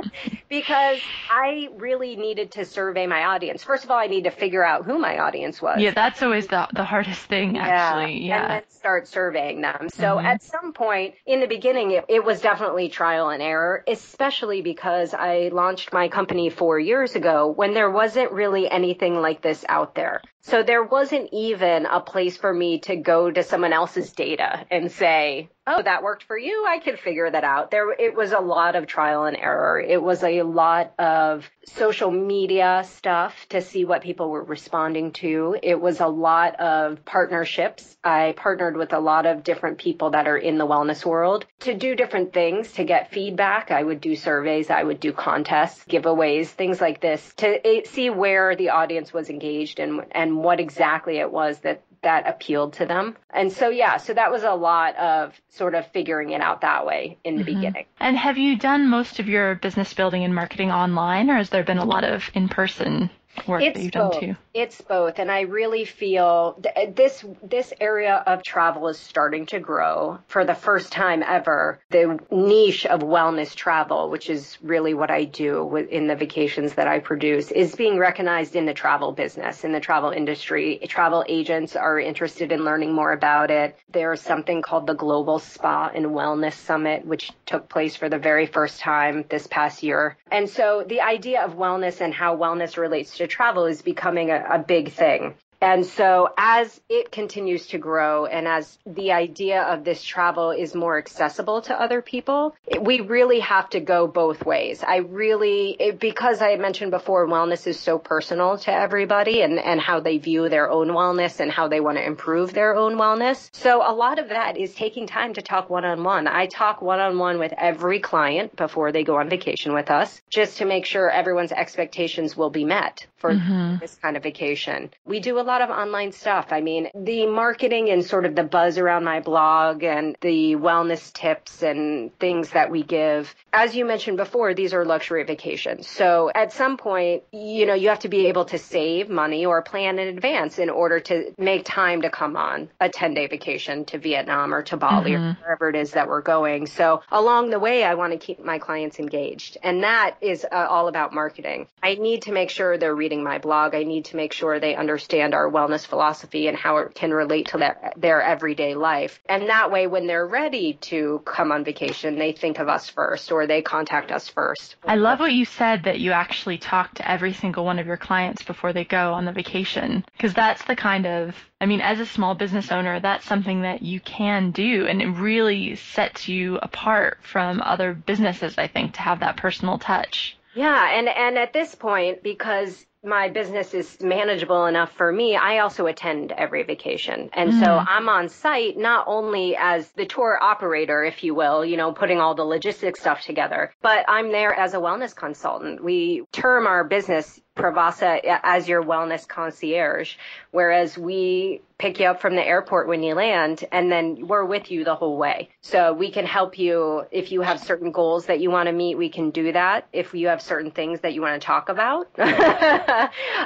because 0.49 0.99
I 1.29 1.69
really 1.75 2.04
really 2.05 2.15
needed 2.15 2.51
to 2.51 2.65
survey 2.65 3.07
my 3.07 3.25
audience. 3.25 3.63
First 3.63 3.83
of 3.83 3.91
all, 3.91 3.97
I 3.97 4.07
need 4.07 4.25
to 4.25 4.31
figure 4.31 4.63
out 4.63 4.85
who 4.85 4.97
my 4.97 5.19
audience 5.19 5.61
was. 5.61 5.79
Yeah, 5.79 5.91
that's 5.91 6.21
always 6.21 6.47
the, 6.47 6.67
the 6.73 6.83
hardest 6.83 7.21
thing, 7.21 7.57
actually. 7.57 8.27
Yeah. 8.27 8.41
And 8.41 8.51
then 8.51 8.69
start 8.69 9.07
surveying 9.07 9.61
them. 9.61 9.89
So 9.89 10.03
mm-hmm. 10.03 10.25
at 10.25 10.43
some 10.43 10.73
point 10.73 11.15
in 11.25 11.39
the 11.39 11.47
beginning, 11.47 11.91
it, 11.91 12.05
it 12.07 12.23
was 12.23 12.41
definitely 12.41 12.89
trial 12.89 13.29
and 13.29 13.41
error, 13.41 13.83
especially 13.87 14.61
because 14.61 15.13
I 15.13 15.49
launched 15.51 15.93
my 15.93 16.07
company 16.07 16.49
four 16.49 16.79
years 16.79 17.15
ago 17.15 17.51
when 17.51 17.73
there 17.73 17.89
wasn't 17.89 18.31
really 18.31 18.69
anything 18.69 19.15
like 19.15 19.41
this 19.41 19.65
out 19.67 19.95
there. 19.95 20.21
So 20.41 20.61
there 20.61 20.83
wasn't 20.83 21.29
even 21.31 21.85
a 21.85 21.99
place 21.99 22.37
for 22.37 22.53
me 22.53 22.79
to 22.81 22.95
go 22.95 23.31
to 23.31 23.43
someone 23.43 23.73
else's 23.73 24.11
data 24.11 24.65
and 24.69 24.91
say, 24.91 25.49
oh, 25.67 25.81
that 25.81 26.03
worked 26.03 26.23
for 26.23 26.37
you. 26.37 26.65
I 26.67 26.79
could 26.79 26.99
figure 26.99 27.29
that 27.29 27.43
out. 27.43 27.71
There, 27.71 27.91
it 27.91 28.15
was 28.15 28.31
a 28.31 28.39
lot 28.39 28.75
of 28.75 28.87
trial 28.87 29.25
and 29.25 29.35
error. 29.37 29.79
It 29.79 30.01
was 30.01 30.23
a 30.23 30.43
lot 30.43 30.93
of 30.99 31.49
social 31.65 32.11
media 32.11 32.83
stuff 32.87 33.47
to 33.49 33.61
see 33.61 33.85
what 33.85 34.03
people 34.03 34.29
were 34.29 34.43
responding 34.43 35.11
to. 35.13 35.57
It 35.61 35.79
was 35.79 35.99
a 35.99 36.07
lot 36.07 36.59
of 36.59 37.03
partnerships. 37.05 37.97
I 38.03 38.33
partnered 38.37 38.77
with 38.77 38.93
a 38.93 38.99
lot 38.99 39.25
of 39.25 39.43
different 39.43 39.79
people 39.79 40.11
that 40.11 40.27
are 40.27 40.37
in 40.37 40.57
the 40.57 40.67
wellness 40.67 41.05
world 41.05 41.45
to 41.61 41.73
do 41.73 41.95
different 41.95 42.33
things 42.33 42.71
to 42.73 42.83
get 42.83 43.11
feedback. 43.11 43.71
I 43.71 43.83
would 43.83 44.01
do 44.01 44.15
surveys. 44.15 44.69
I 44.69 44.83
would 44.83 44.99
do 44.99 45.11
contests, 45.11 45.83
giveaways, 45.85 46.47
things 46.47 46.79
like 46.79 47.01
this 47.01 47.33
to 47.37 47.67
eh, 47.67 47.81
see 47.85 48.09
where 48.09 48.55
the 48.55 48.69
audience 48.69 49.11
was 49.11 49.29
engaged 49.29 49.79
and, 49.79 50.05
and 50.11 50.37
what 50.37 50.59
exactly 50.59 51.17
it 51.17 51.31
was 51.31 51.59
that 51.59 51.81
that 52.05 52.27
appealed 52.27 52.73
to 52.73 52.85
them. 52.85 53.17
And 53.31 53.51
so, 53.51 53.69
yeah, 53.69 53.97
so 53.97 54.13
that 54.13 54.31
was 54.31 54.43
a 54.43 54.53
lot 54.53 54.95
of 54.95 55.33
sort 55.49 55.75
of 55.75 55.85
figuring 55.91 56.29
it 56.29 56.39
out 56.39 56.61
that 56.61 56.85
way 56.85 57.17
in 57.23 57.35
the 57.35 57.43
mm-hmm. 57.43 57.55
beginning. 57.55 57.85
And 57.99 58.15
have 58.15 58.37
you 58.37 58.57
done 58.57 58.87
most 58.89 59.19
of 59.19 59.27
your 59.27 59.55
business 59.55 59.93
building 59.93 60.23
and 60.23 60.33
marketing 60.33 60.71
online, 60.71 61.29
or 61.29 61.35
has 61.35 61.49
there 61.49 61.63
been 61.63 61.79
a 61.79 61.85
lot 61.85 62.03
of 62.03 62.29
in 62.33 62.47
person 62.47 63.09
work 63.47 63.61
it's 63.61 63.77
that 63.77 63.83
you've 63.83 63.93
both. 63.93 64.13
done 64.13 64.21
too? 64.21 64.35
It's 64.53 64.81
both, 64.81 65.19
and 65.19 65.31
I 65.31 65.41
really 65.41 65.85
feel 65.85 66.57
th- 66.61 66.75
uh, 66.75 66.91
this 66.95 67.25
this 67.43 67.73
area 67.79 68.23
of 68.25 68.43
travel 68.43 68.87
is 68.87 68.97
starting 68.97 69.45
to 69.47 69.59
grow 69.59 70.19
for 70.27 70.45
the 70.45 70.55
first 70.55 70.91
time 70.91 71.23
ever. 71.23 71.79
The 71.89 72.19
niche 72.31 72.85
of 72.85 73.01
wellness 73.01 73.53
travel, 73.55 74.09
which 74.09 74.29
is 74.29 74.57
really 74.61 74.93
what 74.93 75.11
I 75.11 75.25
do 75.25 75.75
in 75.75 76.07
the 76.07 76.15
vacations 76.15 76.73
that 76.75 76.87
I 76.87 76.99
produce, 76.99 77.51
is 77.51 77.75
being 77.75 77.97
recognized 77.97 78.55
in 78.55 78.65
the 78.65 78.73
travel 78.73 79.11
business, 79.11 79.63
in 79.63 79.71
the 79.71 79.79
travel 79.79 80.11
industry. 80.11 80.79
Travel 80.87 81.25
agents 81.27 81.75
are 81.75 81.99
interested 81.99 82.51
in 82.51 82.63
learning 82.63 82.93
more 82.93 83.11
about 83.11 83.51
it. 83.51 83.77
There's 83.91 84.21
something 84.21 84.61
called 84.61 84.87
the 84.87 84.93
Global 84.93 85.39
Spa 85.39 85.91
and 85.93 86.07
Wellness 86.07 86.53
Summit, 86.53 87.05
which 87.05 87.31
took 87.45 87.67
place 87.69 87.95
for 87.95 88.09
the 88.09 88.17
very 88.17 88.45
first 88.45 88.79
time 88.79 89.25
this 89.29 89.47
past 89.47 89.83
year. 89.83 90.17
And 90.31 90.49
so 90.49 90.85
the 90.87 91.01
idea 91.01 91.43
of 91.43 91.55
wellness 91.55 92.01
and 92.01 92.13
how 92.13 92.37
wellness 92.37 92.77
relates 92.77 93.17
to 93.17 93.24
travel 93.27 93.65
is 93.65 93.81
becoming 93.81 94.31
a, 94.31 94.45
a 94.51 94.59
big 94.59 94.91
thing. 94.91 95.35
And 95.61 95.85
so 95.85 96.29
as 96.37 96.79
it 96.89 97.11
continues 97.11 97.67
to 97.67 97.77
grow 97.77 98.25
and 98.25 98.47
as 98.47 98.77
the 98.85 99.13
idea 99.13 99.63
of 99.63 99.83
this 99.83 100.03
travel 100.03 100.51
is 100.51 100.75
more 100.75 100.97
accessible 100.97 101.61
to 101.63 101.81
other 101.81 102.01
people, 102.01 102.55
we 102.81 102.99
really 102.99 103.39
have 103.39 103.69
to 103.71 103.79
go 103.79 104.05
both 104.05 104.45
ways. 104.45 104.83
I 104.83 104.97
really, 104.97 105.75
it, 105.79 105.99
because 105.99 106.41
I 106.41 106.55
mentioned 106.57 106.91
before, 106.91 107.25
wellness 107.25 107.65
is 107.65 107.79
so 107.79 107.97
personal 107.97 108.59
to 108.59 108.71
everybody 108.71 109.41
and, 109.41 109.57
and 109.57 109.79
how 109.81 110.01
they 110.01 110.17
view 110.17 110.49
their 110.49 110.69
own 110.69 110.89
wellness 110.89 111.39
and 111.39 111.51
how 111.51 111.67
they 111.67 111.79
want 111.79 111.97
to 111.97 112.05
improve 112.05 112.53
their 112.53 112.75
own 112.75 112.95
wellness. 112.95 113.49
So 113.53 113.81
a 113.81 113.93
lot 113.93 114.19
of 114.19 114.29
that 114.29 114.57
is 114.57 114.75
taking 114.75 115.07
time 115.07 115.33
to 115.33 115.41
talk 115.41 115.69
one 115.69 115.85
on 115.85 116.03
one. 116.03 116.27
I 116.27 116.45
talk 116.45 116.81
one 116.81 116.99
on 116.99 117.17
one 117.17 117.39
with 117.39 117.53
every 117.57 117.99
client 117.99 118.55
before 118.55 118.91
they 118.91 119.03
go 119.03 119.15
on 119.15 119.29
vacation 119.29 119.73
with 119.73 119.89
us 119.89 120.21
just 120.29 120.57
to 120.57 120.65
make 120.65 120.85
sure 120.85 121.09
everyone's 121.09 121.53
expectations 121.53 122.35
will 122.37 122.49
be 122.49 122.65
met 122.65 123.07
for 123.25 123.33
mm-hmm. 123.33 123.77
this 123.79 123.95
kind 124.01 124.17
of 124.17 124.23
vacation. 124.23 124.91
We 125.05 125.19
do 125.19 125.39
a 125.39 125.41
lot 125.41 125.61
of 125.61 125.69
online 125.69 126.11
stuff. 126.11 126.47
I 126.51 126.61
mean, 126.61 126.89
the 126.93 127.25
marketing 127.25 127.89
and 127.89 128.05
sort 128.05 128.25
of 128.25 128.35
the 128.35 128.43
buzz 128.43 128.77
around 128.77 129.03
my 129.03 129.19
blog 129.19 129.83
and 129.83 130.15
the 130.21 130.55
wellness 130.55 131.11
tips 131.11 131.63
and 131.63 132.17
things 132.19 132.51
that 132.51 132.69
we 132.69 132.83
give. 132.83 133.33
As 133.51 133.75
you 133.75 133.85
mentioned 133.85 134.17
before, 134.17 134.53
these 134.53 134.73
are 134.73 134.85
luxury 134.85 135.23
vacations. 135.23 135.87
So 135.87 136.31
at 136.35 136.53
some 136.53 136.77
point, 136.77 137.23
you 137.31 137.65
know, 137.65 137.73
you 137.73 137.89
have 137.89 137.99
to 137.99 138.09
be 138.09 138.27
able 138.27 138.45
to 138.45 138.59
save 138.59 139.09
money 139.09 139.45
or 139.45 139.61
plan 139.61 139.97
in 139.97 140.07
advance 140.07 140.59
in 140.59 140.69
order 140.69 140.99
to 140.99 141.33
make 141.37 141.65
time 141.65 142.03
to 142.03 142.09
come 142.09 142.35
on 142.35 142.69
a 142.79 142.89
10 142.89 143.13
day 143.15 143.27
vacation 143.27 143.85
to 143.85 143.97
Vietnam 143.97 144.53
or 144.53 144.61
to 144.63 144.77
Bali 144.77 145.11
mm-hmm. 145.11 145.23
or 145.23 145.37
wherever 145.41 145.69
it 145.69 145.75
is 145.75 145.91
that 145.91 146.07
we're 146.07 146.21
going. 146.21 146.67
So 146.67 147.01
along 147.11 147.49
the 147.49 147.59
way, 147.59 147.83
I 147.83 147.95
want 147.95 148.13
to 148.13 148.19
keep 148.19 148.43
my 148.43 148.59
clients 148.59 148.99
engaged. 148.99 149.57
And 149.63 149.83
that 149.83 150.17
is 150.21 150.45
uh, 150.45 150.67
all 150.69 150.87
about 150.87 151.13
marketing. 151.13 151.67
I 151.81 151.95
need 151.95 152.23
to 152.23 152.31
make 152.31 152.49
sure 152.49 152.77
they're 152.77 152.95
reading 152.95 153.14
my 153.23 153.37
blog. 153.37 153.75
I 153.75 153.83
need 153.83 154.05
to 154.05 154.15
make 154.15 154.33
sure 154.33 154.59
they 154.59 154.75
understand 154.75 155.33
our 155.33 155.49
wellness 155.49 155.85
philosophy 155.85 156.47
and 156.47 156.57
how 156.57 156.77
it 156.77 156.95
can 156.95 157.11
relate 157.11 157.47
to 157.49 157.57
their, 157.57 157.91
their 157.97 158.21
everyday 158.21 158.75
life. 158.75 159.19
And 159.27 159.49
that 159.49 159.71
way, 159.71 159.87
when 159.87 160.07
they're 160.07 160.27
ready 160.27 160.73
to 160.81 161.21
come 161.25 161.51
on 161.51 161.63
vacation, 161.63 162.17
they 162.17 162.31
think 162.31 162.59
of 162.59 162.67
us 162.67 162.89
first 162.89 163.31
or 163.31 163.47
they 163.47 163.61
contact 163.61 164.11
us 164.11 164.27
first. 164.27 164.75
I 164.83 164.95
love 164.95 165.19
what 165.19 165.33
you 165.33 165.45
said 165.45 165.83
that 165.83 165.99
you 165.99 166.11
actually 166.11 166.57
talk 166.57 166.95
to 166.95 167.09
every 167.09 167.33
single 167.33 167.65
one 167.65 167.79
of 167.79 167.87
your 167.87 167.97
clients 167.97 168.43
before 168.43 168.73
they 168.73 168.85
go 168.85 169.13
on 169.13 169.25
the 169.25 169.31
vacation 169.31 170.05
because 170.13 170.33
that's 170.33 170.63
the 170.65 170.75
kind 170.75 171.05
of 171.05 171.35
I 171.61 171.67
mean, 171.67 171.81
as 171.81 171.99
a 171.99 172.05
small 172.05 172.35
business 172.35 172.71
owner, 172.71 172.99
that's 172.99 173.25
something 173.25 173.61
that 173.61 173.81
you 173.81 173.99
can 173.99 174.51
do 174.51 174.85
and 174.87 175.01
it 175.01 175.07
really 175.07 175.75
sets 175.75 176.27
you 176.27 176.57
apart 176.57 177.19
from 177.21 177.61
other 177.61 177.93
businesses, 177.93 178.57
I 178.57 178.67
think, 178.67 178.93
to 178.95 179.01
have 179.01 179.21
that 179.21 179.37
personal 179.37 179.79
touch. 179.79 180.37
Yeah, 180.53 180.97
and 180.97 181.09
and 181.09 181.37
at 181.37 181.53
this 181.53 181.75
point 181.75 182.23
because 182.23 182.85
my 183.05 183.29
business 183.29 183.73
is 183.73 184.01
manageable 184.01 184.65
enough 184.65 184.91
for 184.93 185.11
me, 185.11 185.35
I 185.35 185.59
also 185.59 185.85
attend 185.85 186.31
every 186.31 186.63
vacation. 186.63 187.29
And 187.33 187.53
mm. 187.53 187.59
so 187.63 187.77
I'm 187.77 188.09
on 188.09 188.29
site 188.29 188.77
not 188.77 189.05
only 189.07 189.55
as 189.55 189.89
the 189.91 190.05
tour 190.05 190.37
operator, 190.41 191.03
if 191.03 191.23
you 191.23 191.35
will, 191.35 191.63
you 191.63 191.77
know, 191.77 191.91
putting 191.91 192.19
all 192.19 192.35
the 192.35 192.43
logistics 192.43 192.99
stuff 192.99 193.21
together, 193.21 193.73
but 193.81 194.05
I'm 194.07 194.31
there 194.31 194.53
as 194.53 194.73
a 194.73 194.77
wellness 194.77 195.15
consultant. 195.15 195.83
We 195.83 196.23
term 196.31 196.67
our 196.67 196.83
business 196.83 197.39
Pravassa 197.55 198.19
as 198.43 198.67
your 198.67 198.83
wellness 198.83 199.27
concierge, 199.27 200.15
whereas 200.51 200.97
we 200.97 201.61
pick 201.77 201.99
you 201.99 202.05
up 202.05 202.21
from 202.21 202.35
the 202.35 202.45
airport 202.45 202.87
when 202.87 203.03
you 203.03 203.13
land 203.13 203.65
and 203.71 203.91
then 203.91 204.27
we're 204.27 204.45
with 204.45 204.71
you 204.71 204.83
the 204.83 204.95
whole 204.95 205.17
way. 205.17 205.49
So 205.61 205.93
we 205.93 206.09
can 206.09 206.25
help 206.25 206.57
you 206.57 207.03
if 207.11 207.31
you 207.31 207.41
have 207.41 207.59
certain 207.59 207.91
goals 207.91 208.27
that 208.27 208.39
you 208.39 208.49
want 208.49 208.67
to 208.67 208.73
meet, 208.73 208.97
we 208.97 209.09
can 209.09 209.31
do 209.31 209.51
that. 209.51 209.87
If 209.91 210.13
you 210.13 210.29
have 210.29 210.41
certain 210.41 210.71
things 210.71 211.01
that 211.01 211.13
you 211.13 211.21
want 211.21 211.41
to 211.41 211.45
talk 211.45 211.69
about, 211.69 212.07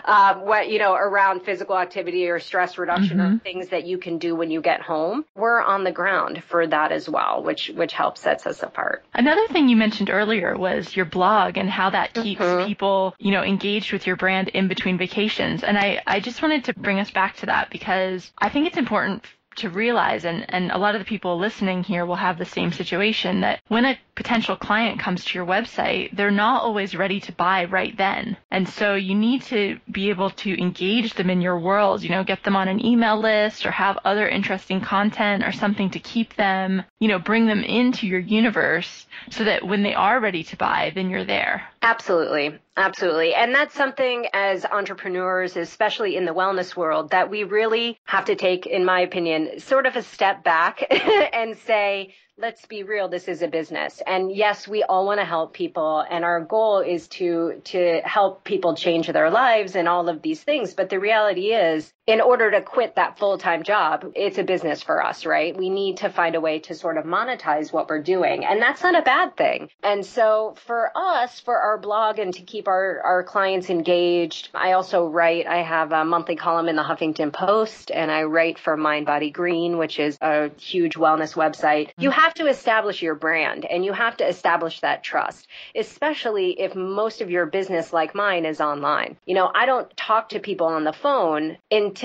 um, 0.05 0.45
what, 0.45 0.69
you 0.69 0.77
know, 0.77 0.93
around 0.93 1.41
physical 1.41 1.77
activity 1.77 2.29
or 2.29 2.39
stress 2.39 2.77
reduction 2.77 3.17
mm-hmm. 3.17 3.35
or 3.35 3.39
things 3.39 3.69
that 3.69 3.85
you 3.87 3.97
can 3.97 4.19
do 4.19 4.35
when 4.35 4.51
you 4.51 4.61
get 4.61 4.81
home, 4.81 5.25
we're 5.35 5.61
on 5.61 5.83
the 5.83 5.91
ground 5.91 6.43
for 6.47 6.67
that 6.67 6.91
as 6.91 7.09
well, 7.09 7.41
which, 7.41 7.71
which 7.75 7.93
helps 7.93 8.21
sets 8.21 8.45
us 8.45 8.61
apart. 8.61 9.03
Another 9.13 9.47
thing 9.47 9.69
you 9.69 9.75
mentioned 9.75 10.09
earlier 10.11 10.55
was 10.55 10.95
your 10.95 11.05
blog 11.05 11.57
and 11.57 11.69
how 11.69 11.89
that 11.89 12.13
keeps 12.13 12.41
mm-hmm. 12.41 12.67
people, 12.67 13.15
you 13.17 13.31
know, 13.31 13.43
engaged 13.43 13.91
with 13.91 13.98
with 13.99 14.07
your 14.07 14.15
brand 14.15 14.47
in 14.47 14.69
between 14.69 14.97
vacations. 14.97 15.61
And 15.61 15.77
I, 15.77 16.01
I 16.07 16.21
just 16.21 16.41
wanted 16.41 16.63
to 16.65 16.73
bring 16.73 17.01
us 17.01 17.11
back 17.11 17.35
to 17.37 17.47
that 17.47 17.69
because 17.69 18.31
I 18.37 18.47
think 18.47 18.65
it's 18.65 18.77
important 18.77 19.25
to 19.57 19.69
realize, 19.69 20.23
and, 20.23 20.45
and 20.47 20.71
a 20.71 20.77
lot 20.77 20.95
of 20.95 20.99
the 20.99 21.05
people 21.05 21.37
listening 21.37 21.83
here 21.83 22.05
will 22.05 22.15
have 22.15 22.37
the 22.37 22.45
same 22.45 22.71
situation, 22.71 23.41
that 23.41 23.59
when 23.67 23.83
a 23.83 23.99
potential 24.15 24.55
client 24.55 25.01
comes 25.01 25.25
to 25.25 25.37
your 25.37 25.45
website, 25.45 26.15
they're 26.15 26.31
not 26.31 26.63
always 26.63 26.95
ready 26.95 27.19
to 27.19 27.31
buy 27.33 27.65
right 27.65 27.97
then. 27.97 28.37
And 28.51 28.69
so 28.69 28.95
you 28.95 29.15
need 29.15 29.41
to 29.43 29.77
be 29.91 30.09
able 30.11 30.29
to 30.29 30.57
engage 30.61 31.13
them 31.15 31.29
in 31.29 31.41
your 31.41 31.59
world, 31.59 32.03
you 32.03 32.09
know, 32.09 32.23
get 32.23 32.43
them 32.43 32.55
on 32.55 32.69
an 32.69 32.83
email 32.85 33.19
list 33.19 33.65
or 33.65 33.71
have 33.71 33.97
other 34.05 34.29
interesting 34.29 34.79
content 34.79 35.43
or 35.43 35.51
something 35.51 35.89
to 35.89 35.99
keep 35.99 36.35
them, 36.35 36.83
you 36.99 37.09
know, 37.09 37.19
bring 37.19 37.47
them 37.47 37.63
into 37.63 38.07
your 38.07 38.19
universe 38.19 39.07
so 39.29 39.43
that 39.43 39.67
when 39.67 39.83
they 39.83 39.93
are 39.93 40.21
ready 40.21 40.43
to 40.43 40.55
buy, 40.55 40.91
then 40.95 41.09
you're 41.09 41.25
there. 41.25 41.67
Absolutely. 41.81 42.57
Absolutely. 42.77 43.33
And 43.33 43.53
that's 43.53 43.75
something 43.75 44.27
as 44.33 44.63
entrepreneurs, 44.65 45.57
especially 45.57 46.15
in 46.15 46.25
the 46.25 46.33
wellness 46.33 46.75
world, 46.75 47.11
that 47.11 47.29
we 47.29 47.43
really 47.43 47.99
have 48.05 48.25
to 48.25 48.35
take, 48.35 48.65
in 48.65 48.85
my 48.85 49.01
opinion, 49.01 49.59
sort 49.59 49.85
of 49.85 49.95
a 49.97 50.03
step 50.03 50.43
back 50.43 50.85
and 51.33 51.57
say, 51.57 52.13
let's 52.39 52.65
be 52.67 52.83
real 52.83 53.09
this 53.09 53.27
is 53.27 53.41
a 53.41 53.47
business 53.49 54.01
and 54.07 54.31
yes 54.31 54.65
we 54.65 54.81
all 54.83 55.05
want 55.05 55.19
to 55.19 55.25
help 55.25 55.53
people 55.53 56.05
and 56.09 56.23
our 56.23 56.39
goal 56.39 56.79
is 56.79 57.07
to 57.09 57.61
to 57.65 57.99
help 58.05 58.45
people 58.45 58.75
change 58.75 59.07
their 59.07 59.29
lives 59.29 59.75
and 59.75 59.89
all 59.89 60.07
of 60.07 60.21
these 60.21 60.41
things 60.41 60.73
but 60.73 60.89
the 60.89 60.99
reality 60.99 61.47
is 61.47 61.91
in 62.09 62.21
order 62.21 62.49
to 62.51 62.61
quit 62.61 62.95
that 62.95 63.17
full-time 63.19 63.63
job 63.63 64.11
it's 64.15 64.37
a 64.37 64.43
business 64.43 64.81
for 64.81 65.03
us 65.03 65.25
right? 65.25 65.55
We 65.57 65.69
need 65.69 65.97
to 65.97 66.09
find 66.09 66.35
a 66.35 66.41
way 66.41 66.59
to 66.59 66.73
sort 66.73 66.97
of 66.97 67.05
monetize 67.05 67.73
what 67.73 67.89
we're 67.89 68.01
doing 68.01 68.45
and 68.45 68.61
that's 68.61 68.81
not 68.81 68.97
a 68.97 69.01
bad 69.01 69.35
thing. 69.35 69.69
And 69.83 70.05
so 70.05 70.55
for 70.65 70.91
us 70.95 71.39
for 71.39 71.57
our 71.57 71.77
blog 71.77 72.19
and 72.19 72.33
to 72.33 72.41
keep 72.41 72.67
our 72.67 73.01
our 73.03 73.23
clients 73.23 73.69
engaged 73.69 74.49
i 74.53 74.71
also 74.71 75.07
write 75.07 75.45
i 75.47 75.57
have 75.57 75.91
a 75.91 76.05
monthly 76.05 76.35
column 76.35 76.67
in 76.67 76.75
the 76.75 76.83
huffington 76.83 77.31
post 77.31 77.91
and 77.91 78.09
i 78.11 78.23
write 78.23 78.57
for 78.59 78.77
mind 78.77 79.05
body 79.05 79.29
green 79.29 79.77
which 79.77 79.99
is 79.99 80.17
a 80.21 80.49
huge 80.57 80.95
wellness 80.95 81.35
website. 81.35 81.89
Mm-hmm. 81.89 82.03
You 82.03 82.11
have 82.11 82.29
have 82.29 82.35
to 82.35 82.47
establish 82.47 83.01
your 83.01 83.15
brand 83.15 83.65
and 83.65 83.83
you 83.83 83.91
have 83.91 84.15
to 84.17 84.27
establish 84.27 84.81
that 84.81 85.03
trust, 85.03 85.47
especially 85.75 86.51
if 86.59 86.75
most 86.75 87.21
of 87.21 87.31
your 87.31 87.47
business, 87.47 87.91
like 87.91 88.13
mine, 88.13 88.45
is 88.45 88.61
online. 88.61 89.17
You 89.25 89.33
know, 89.33 89.49
I 89.55 89.65
don't 89.65 89.97
talk 89.97 90.29
to 90.29 90.39
people 90.39 90.67
on 90.67 90.83
the 90.83 90.93
phone 90.93 91.57
until 91.71 91.98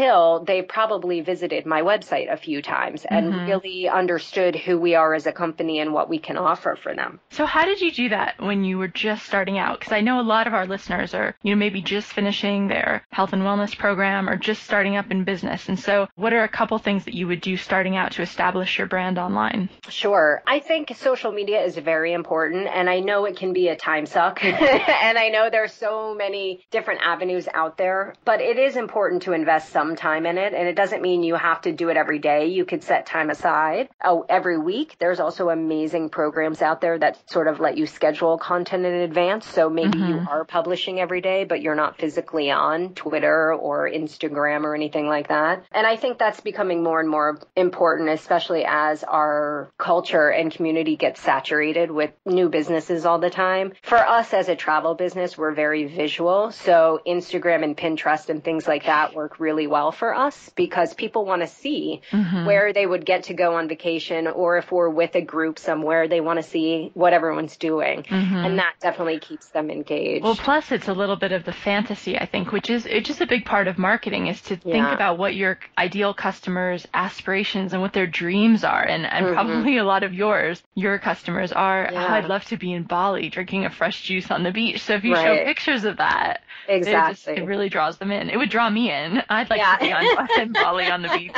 they 0.47 0.63
probably 0.63 1.21
visited 1.21 1.67
my 1.67 1.83
website 1.83 2.33
a 2.33 2.37
few 2.37 2.63
times 2.63 3.05
and 3.05 3.33
mm-hmm. 3.33 3.47
really 3.47 3.89
understood 3.89 4.57
who 4.57 4.79
we 4.79 4.95
are 4.95 5.15
as 5.15 5.27
a 5.27 5.33
company 5.33 5.81
and 5.81 5.93
what 5.93 6.09
we 6.09 6.19
can 6.19 6.37
offer 6.37 6.77
for 6.83 6.95
them. 6.95 7.21
So, 7.31 7.47
how 7.47 7.65
did 7.65 7.81
you 7.81 7.93
do 7.93 8.09
that 8.09 8.41
when 8.41 8.65
you 8.65 8.79
were 8.79 8.89
just 8.89 9.27
starting 9.27 9.59
out? 9.59 9.79
Because 9.79 9.93
I 9.93 10.01
know 10.01 10.21
a 10.21 10.23
lot 10.23 10.47
of 10.47 10.55
our 10.55 10.67
listeners 10.67 11.15
are, 11.15 11.37
you 11.43 11.55
know, 11.55 11.59
maybe 11.59 11.83
just 11.83 12.13
finishing 12.13 12.69
their 12.69 13.07
health 13.11 13.33
and 13.33 13.43
wellness 13.43 13.77
program 13.77 14.29
or 14.29 14.37
just 14.37 14.63
starting 14.63 14.97
up 14.97 15.11
in 15.11 15.25
business. 15.25 15.69
And 15.69 15.79
so, 15.79 16.09
what 16.15 16.33
are 16.33 16.45
a 16.45 16.49
couple 16.49 16.79
things 16.79 17.05
that 17.05 17.15
you 17.15 17.27
would 17.27 17.41
do 17.41 17.57
starting 17.57 17.97
out 17.97 18.13
to 18.13 18.23
establish 18.23 18.79
your 18.79 18.87
brand 18.87 19.19
online? 19.19 19.69
Sure. 19.89 20.15
Sure. 20.15 20.43
I 20.47 20.61
think 20.61 20.95
social 20.97 21.33
media 21.33 21.61
is 21.65 21.77
very 21.77 22.13
important 22.13 22.69
and 22.69 22.89
I 22.89 23.01
know 23.01 23.25
it 23.25 23.37
can 23.37 23.53
be 23.53 23.69
a 23.69 23.75
time 23.75 24.07
suck 24.07 24.45
and 24.45 25.19
I 25.19 25.29
know 25.29 25.51
there's 25.51 25.73
so 25.73 26.15
many 26.15 26.65
different 26.71 27.01
avenues 27.03 27.49
out 27.53 27.77
there, 27.77 28.15
but 28.25 28.41
it 28.41 28.57
is 28.57 28.77
important 28.77 29.23
to 29.23 29.33
invest 29.33 29.71
some 29.71 29.84
time 29.97 30.27
in 30.27 30.39
it 30.39 30.55
and 30.55 30.69
it 30.69 30.75
doesn't 30.75 31.03
mean 31.03 31.23
you 31.23 31.35
have 31.35 31.61
to 31.63 31.73
do 31.73 31.89
it 31.89 31.97
every 31.97 32.19
day. 32.19 32.47
You 32.47 32.65
could 32.65 32.83
set 32.83 33.07
time 33.07 33.31
aside 33.31 33.89
oh, 34.05 34.25
every 34.29 34.59
week. 34.59 34.97
There's 34.99 35.21
also 35.21 35.51
amazing 35.51 36.09
programs 36.09 36.63
out 36.63 36.81
there 36.81 36.99
that 36.99 37.31
sort 37.31 37.49
of 37.49 37.61
let 37.61 37.77
you 37.77 37.87
schedule 37.87 38.39
content 38.39 38.87
in 38.87 38.95
advance. 38.95 39.47
So 39.47 39.69
maybe 39.69 39.99
mm-hmm. 39.99 40.13
you 40.13 40.27
are 40.29 40.45
publishing 40.45 41.01
every 41.01 41.21
day, 41.21 41.45
but 41.45 41.61
you're 41.61 41.75
not 41.75 41.99
physically 41.99 42.51
on 42.51 42.95
Twitter 42.95 43.53
or 43.53 43.91
Instagram 43.91 44.65
or 44.65 44.75
anything 44.75 45.07
like 45.07 45.29
that. 45.29 45.65
And 45.73 45.87
I 45.87 45.97
think 45.97 46.19
that's 46.19 46.41
becoming 46.41 46.83
more 46.83 47.01
and 47.01 47.09
more 47.09 47.41
important, 47.57 48.09
especially 48.09 48.65
as 48.67 49.05
our 49.05 49.69
culture 49.79 50.15
culture 50.15 50.29
and 50.29 50.53
community 50.53 50.97
gets 50.97 51.21
saturated 51.21 51.91
with 51.91 52.11
new 52.27 52.49
businesses 52.49 53.07
all 53.07 53.19
the 53.19 53.31
time. 53.31 53.73
For 53.83 53.99
us 53.99 54.33
as 54.35 54.49
a 54.49 54.57
travel 54.57 54.95
business, 54.95 55.37
we're 55.39 55.55
very 55.55 55.87
visual. 55.87 56.53
So 56.53 57.01
Instagram 57.07 57.65
and 57.65 57.77
Pinterest 57.77 58.29
and 58.29 58.45
things 58.45 58.69
like 58.69 58.85
that 58.85 59.15
work 59.15 59.41
really 59.41 59.67
well 59.67 59.74
for 59.93 60.15
us 60.15 60.51
because 60.57 60.95
people 60.95 61.25
want 61.25 61.43
to 61.43 61.49
see 61.49 62.01
mm-hmm. 62.11 62.47
where 62.47 62.73
they 62.73 62.87
would 62.87 63.05
get 63.05 63.25
to 63.25 63.35
go 63.35 63.55
on 63.55 63.69
vacation 63.69 64.27
or 64.27 64.59
if 64.59 64.71
we're 64.71 64.89
with 64.89 65.15
a 65.15 65.21
group 65.21 65.59
somewhere, 65.59 66.09
they 66.09 66.21
want 66.21 66.39
to 66.39 66.43
see 66.43 66.91
what 66.95 67.13
everyone's 67.13 67.57
doing. 67.57 68.03
Mm-hmm. 68.03 68.37
And 68.37 68.59
that 68.59 68.75
definitely 68.81 69.21
keeps 69.21 69.49
them 69.49 69.71
engaged. 69.71 70.25
Well, 70.25 70.37
plus 70.37 70.73
it's 70.73 70.89
a 70.89 70.93
little 70.93 71.17
bit 71.17 71.33
of 71.33 71.45
the 71.45 71.53
fantasy, 71.53 72.19
I 72.19 72.27
think, 72.27 72.53
which 72.53 72.71
is 72.71 72.87
it's 72.87 73.07
just 73.07 73.21
a 73.21 73.27
big 73.27 73.45
part 73.45 73.69
of 73.69 73.79
marketing 73.79 74.29
is 74.29 74.41
to 74.43 74.55
yeah. 74.65 74.73
think 74.73 74.87
about 74.95 75.19
what 75.19 75.35
your 75.35 75.59
ideal 75.77 76.15
customers' 76.15 76.87
aspirations 76.95 77.73
and 77.73 77.83
what 77.83 77.93
their 77.93 78.07
dreams 78.07 78.65
are. 78.65 78.83
And, 78.83 79.05
and 79.07 79.27
mm-hmm. 79.27 79.35
probably 79.35 79.79
a 79.79 79.85
lot 79.85 80.03
of 80.03 80.15
yours, 80.15 80.63
your 80.75 80.99
customers 80.99 81.53
are, 81.53 81.89
Yeah. 81.91 82.05
oh, 82.05 82.13
I'd 82.15 82.27
love 82.27 82.45
to 82.47 82.57
be 82.57 82.73
in 82.73 82.85
Bali 82.85 83.29
drinking 83.29 83.65
a 83.65 83.71
fresh 83.71 84.03
juice 84.03 84.31
on 84.31 84.43
the 84.43 84.53
beach. 84.53 84.81
So 84.83 84.95
if 84.95 85.05
you 85.05 85.15
show 85.15 85.45
pictures 85.45 85.85
of 85.85 85.99
that, 85.99 86.43
it, 86.69 86.79
just, 86.85 86.89
Exactly. 86.89 87.43
it 87.43 87.47
really 87.47 87.69
draws 87.69 87.99
them 87.99 88.11
in. 88.11 88.31
It 88.31 88.37
would 88.37 88.51
draw 88.51 88.71
me 88.71 88.91
in. 88.91 89.23
I'd 89.29 89.51
like 89.51 89.54
Yeah. 89.57 89.77
to 89.79 89.85
be 89.85 89.93
on 89.93 90.29
in 90.37 90.53
Bali 90.53 90.91
on 90.91 91.03
the 91.03 91.09
beach. 91.09 91.35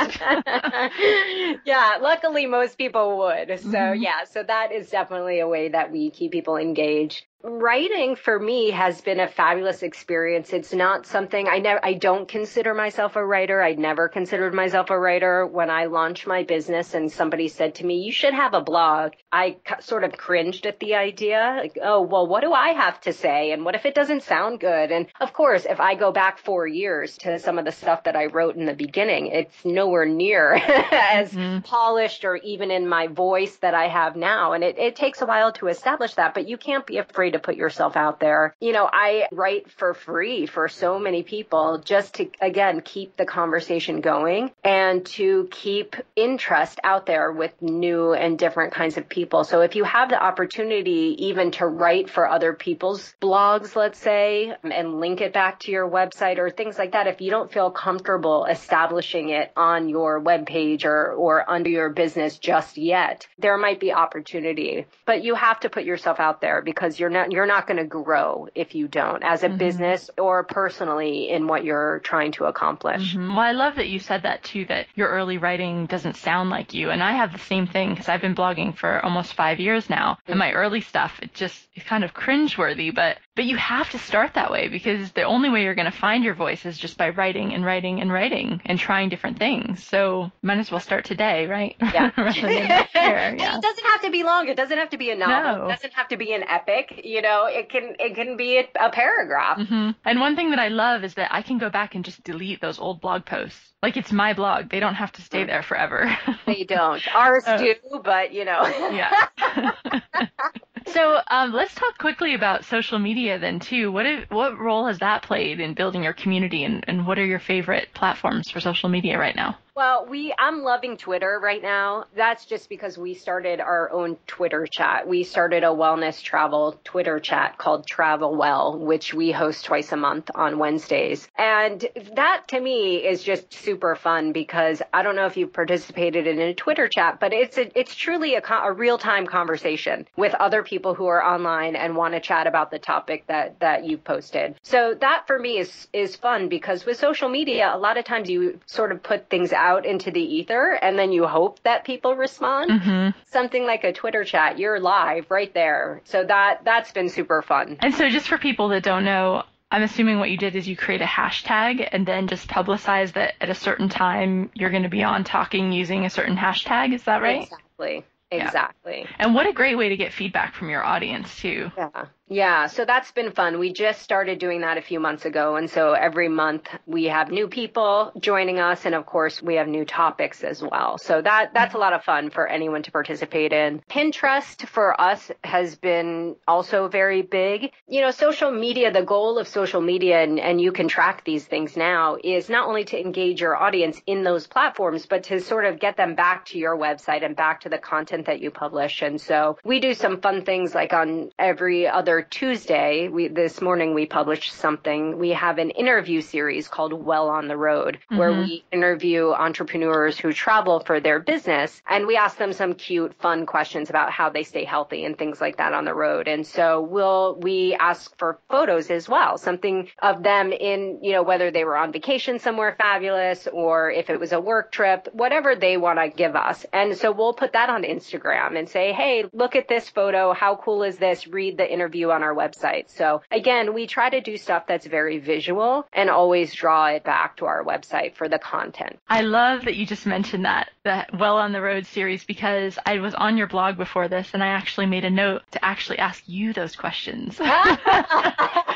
yeah, 1.65 1.97
luckily 2.01 2.45
most 2.47 2.77
people 2.77 3.17
would. 3.19 3.59
So 3.59 3.77
Mhm. 3.77 4.01
yeah, 4.01 4.23
so 4.25 4.43
that 4.43 4.71
is 4.71 4.89
definitely 4.89 5.39
a 5.39 5.47
way 5.47 5.69
that 5.69 5.91
we 5.91 6.09
keep 6.11 6.31
people 6.31 6.57
engaged. 6.57 7.26
Writing 7.43 8.15
for 8.15 8.39
me 8.39 8.71
has 8.71 8.99
been 8.99 9.19
a 9.19 9.27
fabulous 9.27 9.83
experience. 9.83 10.51
It's 10.53 10.73
not 10.73 11.05
something 11.05 11.47
I 11.47 11.59
never 11.59 11.79
I 11.85 11.93
don't 11.93 12.27
consider 12.27 12.73
myself 12.73 13.15
a 13.15 13.23
writer. 13.23 13.61
I 13.61 13.73
never 13.73 14.09
considered 14.09 14.55
myself 14.55 14.89
a 14.89 14.99
writer 14.99 15.45
when 15.45 15.69
I 15.69 15.85
launched 15.85 16.25
my 16.25 16.41
business 16.43 16.95
and 16.95 17.11
somebody 17.11 17.47
said 17.47 17.75
to 17.75 17.85
me, 17.85 17.99
"You 18.01 18.11
should 18.11 18.33
have 18.33 18.55
a 18.55 18.61
blog." 18.61 19.13
I 19.31 19.57
c- 19.67 19.75
sort 19.81 20.03
of 20.03 20.17
cringed 20.17 20.65
at 20.65 20.79
the 20.79 20.95
idea. 20.95 21.57
Like, 21.61 21.77
"Oh, 21.81 22.01
well, 22.01 22.25
what 22.25 22.41
do 22.41 22.53
I 22.53 22.69
have 22.69 22.99
to 23.01 23.13
say 23.13 23.51
and 23.51 23.63
what 23.63 23.75
if 23.75 23.85
it 23.85 23.93
doesn't 23.93 24.23
sound 24.23 24.59
good?" 24.59 24.91
And 24.91 25.05
of 25.21 25.31
course, 25.33 25.65
if 25.69 25.79
I 25.79 25.93
go 25.93 26.11
back 26.11 26.39
4 26.39 26.65
years 26.65 27.19
to 27.19 27.37
some 27.37 27.59
of 27.59 27.65
the 27.65 27.71
stuff 27.71 28.03
that 28.05 28.15
I 28.15 28.25
wrote 28.25 28.55
in 28.55 28.65
the 28.65 28.73
beginning, 28.73 29.27
it's 29.27 29.63
nowhere 29.63 30.05
near 30.07 30.53
as 30.91 31.35
Mhm. 31.35 31.63
polished 31.63 32.25
or 32.25 32.37
even 32.37 32.71
in 32.71 32.89
my 32.89 33.07
voice 33.07 33.57
that 33.57 33.75
I 33.75 33.87
have 33.89 34.15
now. 34.15 34.53
And 34.53 34.63
it, 34.63 34.79
it 34.79 34.95
takes 34.95 35.21
a 35.21 35.25
while 35.27 35.51
to 35.53 35.67
establish 35.67 36.15
that, 36.15 36.33
but 36.33 36.47
you 36.47 36.57
can't 36.57 36.85
be 36.85 36.97
afraid 36.97 37.26
to 37.31 37.39
put 37.39 37.55
yourself 37.55 37.95
out 37.95 38.19
there. 38.19 38.55
You 38.59 38.73
know, 38.73 38.89
I 38.91 39.27
write 39.31 39.71
for 39.71 39.93
free 39.93 40.45
for 40.45 40.67
so 40.67 40.99
many 40.99 41.23
people 41.23 41.79
just 41.79 42.15
to, 42.15 42.29
again, 42.41 42.81
keep 42.81 43.17
the 43.17 43.25
conversation 43.25 44.01
going 44.01 44.51
and 44.63 45.05
to 45.07 45.47
keep 45.51 45.95
interest 46.15 46.79
out 46.83 47.05
there 47.05 47.31
with 47.31 47.61
new 47.61 48.13
and 48.13 48.37
different 48.37 48.73
kinds 48.73 48.97
of 48.97 49.09
people. 49.09 49.43
So 49.43 49.61
if 49.61 49.75
you 49.75 49.83
have 49.83 50.09
the 50.09 50.21
opportunity 50.21 51.15
even 51.19 51.51
to 51.51 51.65
write 51.65 52.09
for 52.09 52.27
other 52.27 52.53
people's 52.53 53.13
blogs, 53.21 53.75
let's 53.75 53.99
say, 53.99 54.53
and 54.63 54.99
link 54.99 55.21
it 55.21 55.33
back 55.33 55.59
to 55.61 55.71
your 55.71 55.89
website 55.89 56.37
or 56.37 56.49
things 56.49 56.77
like 56.77 56.91
that, 56.91 57.07
if 57.07 57.21
you 57.21 57.29
don't 57.29 57.51
feel 57.51 57.71
comfortable 57.71 58.45
establishing 58.45 59.29
it 59.29 59.51
on 59.55 59.89
your 59.89 60.21
webpage 60.21 60.85
or, 60.85 61.13
or 61.13 61.49
under 61.49 61.69
your 61.69 61.89
business 61.89 62.37
just 62.37 62.77
yet, 62.77 63.27
there 63.37 63.57
might 63.57 63.79
be 63.79 63.91
opportunity. 63.93 64.85
But 65.05 65.23
you 65.23 65.35
have 65.35 65.59
to 65.61 65.69
put 65.69 65.83
yourself 65.83 66.19
out 66.19 66.41
there 66.41 66.61
because 66.61 66.99
you're 66.99 67.09
not 67.17 67.31
you're 67.31 67.45
not 67.45 67.67
going 67.67 67.77
to 67.77 67.83
grow 67.85 68.47
if 68.55 68.75
you 68.75 68.87
don't 68.87 69.23
as 69.23 69.43
a 69.43 69.49
business 69.49 70.09
or 70.17 70.43
personally 70.43 71.29
in 71.29 71.47
what 71.47 71.63
you're 71.63 71.99
trying 71.99 72.31
to 72.33 72.45
accomplish. 72.45 73.15
Mhm. 73.15 73.29
Well, 73.29 73.39
I 73.39 73.51
love 73.51 73.75
that 73.75 73.87
you 73.87 73.99
said 73.99 74.23
that 74.23 74.43
too, 74.43 74.65
that 74.65 74.87
your 74.95 75.09
early 75.09 75.37
writing 75.37 75.85
doesn't 75.85 76.15
sound 76.15 76.49
like 76.49 76.73
you. 76.73 76.89
And 76.89 77.01
I 77.03 77.13
have 77.13 77.33
the 77.33 77.39
same 77.39 77.67
thing 77.67 77.89
because 77.91 78.09
I've 78.09 78.21
been 78.21 78.35
blogging 78.35 78.75
for 78.75 79.03
almost 79.03 79.33
five 79.33 79.59
years 79.59 79.89
now. 79.89 80.17
And 80.27 80.39
my 80.39 80.51
early 80.53 80.81
stuff, 80.81 81.19
it 81.21 81.33
just, 81.33 81.67
it's 81.75 81.85
kind 81.85 82.03
of 82.03 82.13
cringeworthy, 82.13 82.93
but, 82.93 83.17
but 83.35 83.45
you 83.45 83.57
have 83.57 83.89
to 83.91 83.99
start 83.99 84.33
that 84.35 84.51
way 84.51 84.67
because 84.67 85.11
the 85.11 85.23
only 85.23 85.49
way 85.49 85.63
you're 85.63 85.75
going 85.75 85.91
to 85.91 85.97
find 85.97 86.23
your 86.23 86.33
voice 86.33 86.65
is 86.65 86.77
just 86.77 86.97
by 86.97 87.09
writing 87.09 87.53
and 87.53 87.63
writing 87.65 88.01
and 88.01 88.11
writing 88.11 88.61
and 88.65 88.79
trying 88.79 89.09
different 89.09 89.37
things. 89.39 89.83
So 89.83 90.31
might 90.41 90.57
as 90.57 90.71
well 90.71 90.79
start 90.79 91.05
today, 91.05 91.45
right? 91.47 91.75
Yeah. 91.97 92.11
Rather 92.17 92.41
than 92.41 92.67
next 92.67 92.93
year, 92.93 93.35
yeah. 93.39 93.57
It 93.57 93.61
doesn't 93.61 93.85
have 93.85 94.01
to 94.01 94.11
be 94.11 94.23
long. 94.23 94.47
It 94.49 94.57
doesn't 94.57 94.77
have 94.77 94.89
to 94.91 94.97
be 94.97 95.09
a 95.09 95.15
novel. 95.15 95.57
No. 95.59 95.65
It 95.67 95.69
doesn't 95.75 95.93
have 95.93 96.09
to 96.09 96.17
be 96.17 96.33
an 96.33 96.43
epic. 96.43 97.01
You 97.07 97.21
know, 97.21 97.45
it 97.45 97.69
can 97.69 97.95
it 97.99 98.15
can 98.15 98.35
be 98.35 98.57
a, 98.57 98.67
a 98.79 98.89
paragraph. 98.89 99.65
hmm 99.65 99.91
And 100.03 100.19
one 100.19 100.35
thing 100.35 100.49
that 100.49 100.59
I 100.59 100.67
love 100.67 101.03
is 101.05 101.13
that 101.13 101.33
I 101.33 101.41
can 101.41 101.57
go 101.57 101.69
back 101.69 101.95
and 101.95 102.03
just 102.03 102.21
delete 102.23 102.59
those 102.59 102.79
old 102.79 102.99
blog 102.99 103.25
posts. 103.25 103.73
Like 103.81 103.95
it's 103.95 104.11
my 104.11 104.33
blog. 104.33 104.69
They 104.69 104.81
don't 104.81 104.95
have 104.95 105.13
to 105.13 105.21
stay 105.21 105.45
there 105.45 105.63
forever. 105.63 106.11
They 106.45 106.63
don't. 106.65 107.01
Ours 107.15 107.43
Uh, 107.47 107.57
do, 107.57 107.75
but 108.03 108.33
you 108.33 108.43
know. 108.43 108.61
yeah. 108.91 109.27
so 110.93 111.19
um, 111.27 111.53
let's 111.53 111.73
talk 111.75 111.97
quickly 111.97 112.33
about 112.33 112.65
social 112.65 112.99
media 112.99 113.39
then 113.39 113.59
too. 113.59 113.91
What 113.91 114.05
if, 114.05 114.29
what 114.29 114.57
role 114.57 114.87
has 114.87 114.99
that 114.99 115.23
played 115.23 115.59
in 115.59 115.73
building 115.73 116.03
your 116.03 116.13
community, 116.13 116.63
and, 116.63 116.83
and 116.87 117.05
what 117.05 117.19
are 117.19 117.25
your 117.25 117.39
favorite 117.39 117.89
platforms 117.93 118.49
for 118.49 118.59
social 118.59 118.89
media 118.89 119.17
right 119.17 119.35
now? 119.35 119.57
Well, 119.77 120.07
we 120.09 120.33
I'm 120.39 120.63
loving 120.63 120.97
Twitter 120.97 121.39
right 121.39 121.61
now. 121.61 122.05
That's 122.15 122.45
just 122.45 122.67
because 122.67 122.97
we 122.97 123.13
started 123.13 123.59
our 123.59 123.91
own 123.91 124.17
Twitter 124.25 124.65
chat. 124.65 125.07
We 125.07 125.23
started 125.23 125.63
a 125.63 125.67
wellness 125.67 126.19
travel 126.19 126.79
Twitter 126.83 127.19
chat 127.19 127.59
called 127.59 127.85
Travel 127.85 128.35
Well, 128.35 128.79
which 128.79 129.13
we 129.13 129.31
host 129.31 129.65
twice 129.65 129.91
a 129.91 129.95
month 129.95 130.31
on 130.33 130.57
Wednesdays. 130.57 131.27
And 131.37 131.87
that 132.15 132.47
to 132.47 132.59
me 132.59 133.05
is 133.05 133.21
just 133.21 133.53
super 133.53 133.95
fun 133.95 134.31
because 134.31 134.81
I 134.91 135.03
don't 135.03 135.15
know 135.15 135.27
if 135.27 135.37
you've 135.37 135.53
participated 135.53 136.25
in 136.25 136.39
a 136.39 136.55
Twitter 136.55 136.87
chat, 136.87 137.19
but 137.19 137.31
it's 137.31 137.59
a, 137.59 137.79
it's 137.79 137.93
truly 137.93 138.33
a, 138.33 138.41
a 138.41 138.71
real-time 138.71 139.27
conversation 139.27 140.07
with 140.15 140.33
other 140.33 140.63
people 140.63 140.76
who 140.93 141.07
are 141.07 141.23
online 141.23 141.75
and 141.75 141.95
want 141.95 142.13
to 142.13 142.19
chat 142.19 142.47
about 142.47 142.71
the 142.71 142.79
topic 142.79 143.25
that 143.27 143.59
that 143.59 143.85
you've 143.85 144.03
posted. 144.03 144.55
So 144.63 144.95
that 144.99 145.25
for 145.27 145.37
me 145.39 145.57
is 145.57 145.87
is 145.93 146.15
fun 146.15 146.49
because 146.49 146.85
with 146.85 146.97
social 146.97 147.29
media, 147.29 147.71
a 147.73 147.77
lot 147.77 147.97
of 147.97 148.05
times 148.05 148.29
you 148.29 148.59
sort 148.65 148.91
of 148.91 149.01
put 149.03 149.29
things 149.29 149.53
out 149.53 149.85
into 149.85 150.11
the 150.11 150.21
ether 150.21 150.73
and 150.81 150.97
then 150.97 151.11
you 151.11 151.25
hope 151.25 151.61
that 151.63 151.85
people 151.85 152.15
respond. 152.15 152.81
hmm 152.81 153.09
Something 153.25 153.65
like 153.65 153.83
a 153.83 153.93
Twitter 153.93 154.23
chat, 154.23 154.57
you're 154.57 154.79
live 154.79 155.29
right 155.29 155.53
there. 155.53 156.01
So 156.05 156.23
that 156.23 156.61
that's 156.63 156.91
been 156.91 157.09
super 157.09 157.41
fun. 157.41 157.77
And 157.79 157.93
so, 157.93 158.09
just 158.09 158.27
for 158.27 158.37
people 158.37 158.69
that 158.69 158.83
don't 158.83 159.05
know, 159.05 159.43
I'm 159.71 159.83
assuming 159.83 160.19
what 160.19 160.29
you 160.29 160.37
did 160.37 160.55
is 160.55 160.67
you 160.67 160.77
create 160.77 161.01
a 161.01 161.05
hashtag 161.05 161.87
and 161.91 162.05
then 162.05 162.27
just 162.27 162.47
publicize 162.47 163.13
that 163.13 163.33
at 163.41 163.49
a 163.49 163.55
certain 163.55 163.89
time 163.89 164.49
you're 164.53 164.69
going 164.69 164.83
to 164.83 164.89
be 164.89 165.03
on 165.03 165.23
talking 165.23 165.71
using 165.71 166.05
a 166.05 166.09
certain 166.09 166.37
hashtag. 166.37 166.93
Is 166.93 167.03
that 167.03 167.21
right? 167.21 167.43
Exactly. 167.43 168.05
Yeah. 168.31 168.45
Exactly. 168.45 169.05
And 169.19 169.33
what 169.33 169.47
a 169.47 169.53
great 169.53 169.75
way 169.77 169.89
to 169.89 169.97
get 169.97 170.13
feedback 170.13 170.53
from 170.53 170.69
your 170.69 170.83
audience 170.83 171.39
too. 171.39 171.71
Yeah. 171.77 172.05
Yeah. 172.29 172.67
So 172.67 172.83
that's 172.83 173.11
been 173.11 173.31
fun. 173.31 173.57
We 173.57 173.71
just 173.71 174.01
started 174.01 174.37
doing 174.37 174.61
that 174.61 174.77
a 174.77 174.81
few 174.81 174.99
months 174.99 175.23
ago. 175.23 175.55
And 175.55 175.69
so 175.69 175.93
every 175.93 176.27
month 176.27 176.67
we 176.85 177.05
have 177.05 177.31
new 177.31 177.47
people 177.47 178.11
joining 178.19 178.59
us. 178.59 178.85
And 178.85 178.93
of 178.95 179.05
course 179.05 179.41
we 179.41 179.55
have 179.55 179.67
new 179.67 179.85
topics 179.85 180.43
as 180.43 180.61
well. 180.61 180.97
So 180.97 181.21
that, 181.21 181.53
that's 181.53 181.73
a 181.73 181.77
lot 181.77 181.93
of 181.93 182.03
fun 182.03 182.29
for 182.29 182.45
anyone 182.45 182.83
to 182.83 182.91
participate 182.91 183.53
in. 183.53 183.81
Pinterest 183.89 184.67
for 184.67 184.99
us 184.99 185.31
has 185.43 185.75
been 185.75 186.35
also 186.47 186.89
very 186.89 187.21
big. 187.21 187.71
You 187.87 188.01
know, 188.01 188.11
social 188.11 188.51
media, 188.51 188.91
the 188.91 189.03
goal 189.03 189.39
of 189.39 189.47
social 189.47 189.79
media, 189.79 190.21
and, 190.21 190.37
and 190.37 190.59
you 190.59 190.73
can 190.73 190.89
track 190.89 191.23
these 191.23 191.45
things 191.45 191.77
now, 191.77 192.17
is 192.21 192.49
not 192.49 192.67
only 192.67 192.83
to 192.85 192.99
engage 192.99 193.39
your 193.39 193.55
audience 193.55 194.01
in 194.05 194.23
those 194.23 194.47
platforms, 194.47 195.05
but 195.05 195.23
to 195.23 195.39
sort 195.39 195.65
of 195.65 195.79
get 195.79 195.95
them 195.95 196.15
back 196.15 196.45
to 196.47 196.57
your 196.57 196.77
website 196.77 197.23
and 197.23 197.37
back 197.37 197.61
to 197.61 197.69
the 197.69 197.77
content 197.77 198.25
that 198.25 198.41
you 198.41 198.51
publish. 198.51 199.01
And 199.01 199.21
so 199.21 199.57
we 199.63 199.79
do 199.79 199.93
some 199.93 200.19
fun 200.19 200.43
things 200.43 200.75
like 200.75 200.91
on 200.91 201.31
every 201.39 201.87
other 201.87 202.16
Tuesday, 202.21 203.07
we, 203.07 203.27
this 203.27 203.61
morning 203.61 203.93
we 203.93 204.05
published 204.05 204.53
something. 204.53 205.17
We 205.17 205.29
have 205.31 205.57
an 205.57 205.69
interview 205.71 206.21
series 206.21 206.67
called 206.67 206.93
Well 206.93 207.29
on 207.29 207.47
the 207.47 207.57
Road, 207.57 207.99
where 208.09 208.31
Mhm. 208.31 208.37
we 208.39 208.63
interview 208.71 209.31
entrepreneurs 209.31 210.17
who 210.19 210.33
travel 210.33 210.79
for 210.79 210.99
their 210.99 211.19
business 211.19 211.81
and 211.89 212.07
we 212.07 212.15
ask 212.15 212.37
them 212.37 212.53
some 212.53 212.73
cute, 212.73 213.13
fun 213.15 213.45
questions 213.45 213.89
about 213.89 214.11
how 214.11 214.29
they 214.29 214.43
stay 214.43 214.63
healthy 214.63 215.05
and 215.05 215.17
things 215.17 215.41
like 215.41 215.57
that 215.57 215.73
on 215.73 215.85
the 215.85 215.93
road. 215.93 216.27
And 216.27 216.45
so 216.45 216.81
we'll, 216.81 217.35
we 217.41 217.75
ask 217.79 218.15
for 218.17 218.39
photos 218.49 218.89
as 218.89 219.07
well, 219.09 219.37
something 219.37 219.87
of 220.01 220.23
them 220.23 220.51
in, 220.51 220.99
you 221.01 221.11
know, 221.11 221.23
whether 221.23 221.51
they 221.51 221.63
were 221.65 221.77
on 221.77 221.91
vacation 221.91 222.39
somewhere 222.39 222.75
fabulous 222.79 223.47
or 223.51 223.91
if 223.91 224.09
it 224.09 224.19
was 224.19 224.31
a 224.33 224.39
work 224.39 224.71
trip, 224.71 225.07
whatever 225.13 225.55
they 225.55 225.77
want 225.77 225.99
to 225.99 226.09
give 226.09 226.35
us. 226.35 226.65
And 226.73 226.95
so 226.97 227.11
we'll 227.11 227.33
put 227.33 227.53
that 227.53 227.69
on 227.69 227.83
Instagram 227.83 228.57
and 228.57 228.67
say, 228.69 228.91
Hey, 228.93 229.25
look 229.33 229.55
at 229.55 229.67
this 229.67 229.89
photo. 229.89 230.33
How 230.33 230.55
cool 230.55 230.83
is 230.83 230.97
this? 230.97 231.27
Read 231.27 231.57
the 231.57 231.71
interview 231.71 232.06
on 232.11 232.23
our 232.23 232.33
website. 232.33 232.89
So 232.89 233.21
again, 233.31 233.73
we 233.73 233.87
try 233.87 234.09
to 234.09 234.21
do 234.21 234.37
stuff 234.37 234.65
that's 234.67 234.85
very 234.85 235.19
visual 235.19 235.87
and 235.93 236.09
always 236.09 236.53
draw 236.53 236.87
it 236.87 237.03
back 237.03 237.37
to 237.37 237.45
our 237.45 237.63
website 237.63 238.15
for 238.15 238.29
the 238.29 238.39
content. 238.39 238.99
I 239.07 239.21
love 239.21 239.65
that 239.65 239.75
you 239.75 239.85
just 239.85 240.05
mentioned 240.05 240.45
that, 240.45 240.69
that 240.83 241.09
Well 241.17 241.37
on 241.37 241.51
the 241.51 241.61
Road 241.61 241.85
series, 241.85 242.23
because 242.23 242.77
I 242.85 242.99
was 242.99 243.13
on 243.13 243.37
your 243.37 243.47
blog 243.47 243.77
before 243.77 244.07
this 244.07 244.29
and 244.33 244.43
I 244.43 244.47
actually 244.47 244.85
made 244.85 245.05
a 245.05 245.09
note 245.09 245.41
to 245.51 245.63
actually 245.63 245.99
ask 245.99 246.23
you 246.27 246.53
those 246.53 246.75
questions. 246.75 247.39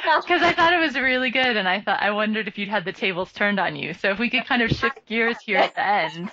Because 0.21 0.41
I 0.41 0.53
thought 0.53 0.73
it 0.73 0.79
was 0.79 0.95
really 0.95 1.29
good 1.29 1.57
and 1.57 1.67
I 1.67 1.81
thought, 1.81 2.01
I 2.01 2.11
wondered 2.11 2.47
if 2.47 2.57
you'd 2.57 2.69
had 2.69 2.85
the 2.85 2.91
tables 2.91 3.31
turned 3.31 3.59
on 3.59 3.75
you. 3.75 3.93
So 3.93 4.09
if 4.11 4.19
we 4.19 4.29
could 4.29 4.45
kind 4.45 4.61
of 4.61 4.71
shift 4.71 5.05
gears 5.05 5.37
here 5.45 5.57
at 5.57 5.75
the 5.75 5.85
end, 5.85 6.31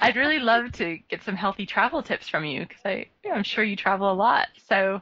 I'd 0.00 0.16
really 0.16 0.38
love 0.38 0.72
to 0.72 0.98
get 1.08 1.22
some 1.24 1.36
healthy 1.36 1.66
travel 1.66 2.02
tips 2.02 2.28
from 2.28 2.44
you 2.44 2.60
because 2.60 2.82
I, 2.84 3.06
yeah, 3.24 3.32
I'm 3.32 3.42
sure 3.42 3.64
you 3.64 3.76
travel 3.76 4.10
a 4.10 4.14
lot. 4.14 4.48
So, 4.68 5.00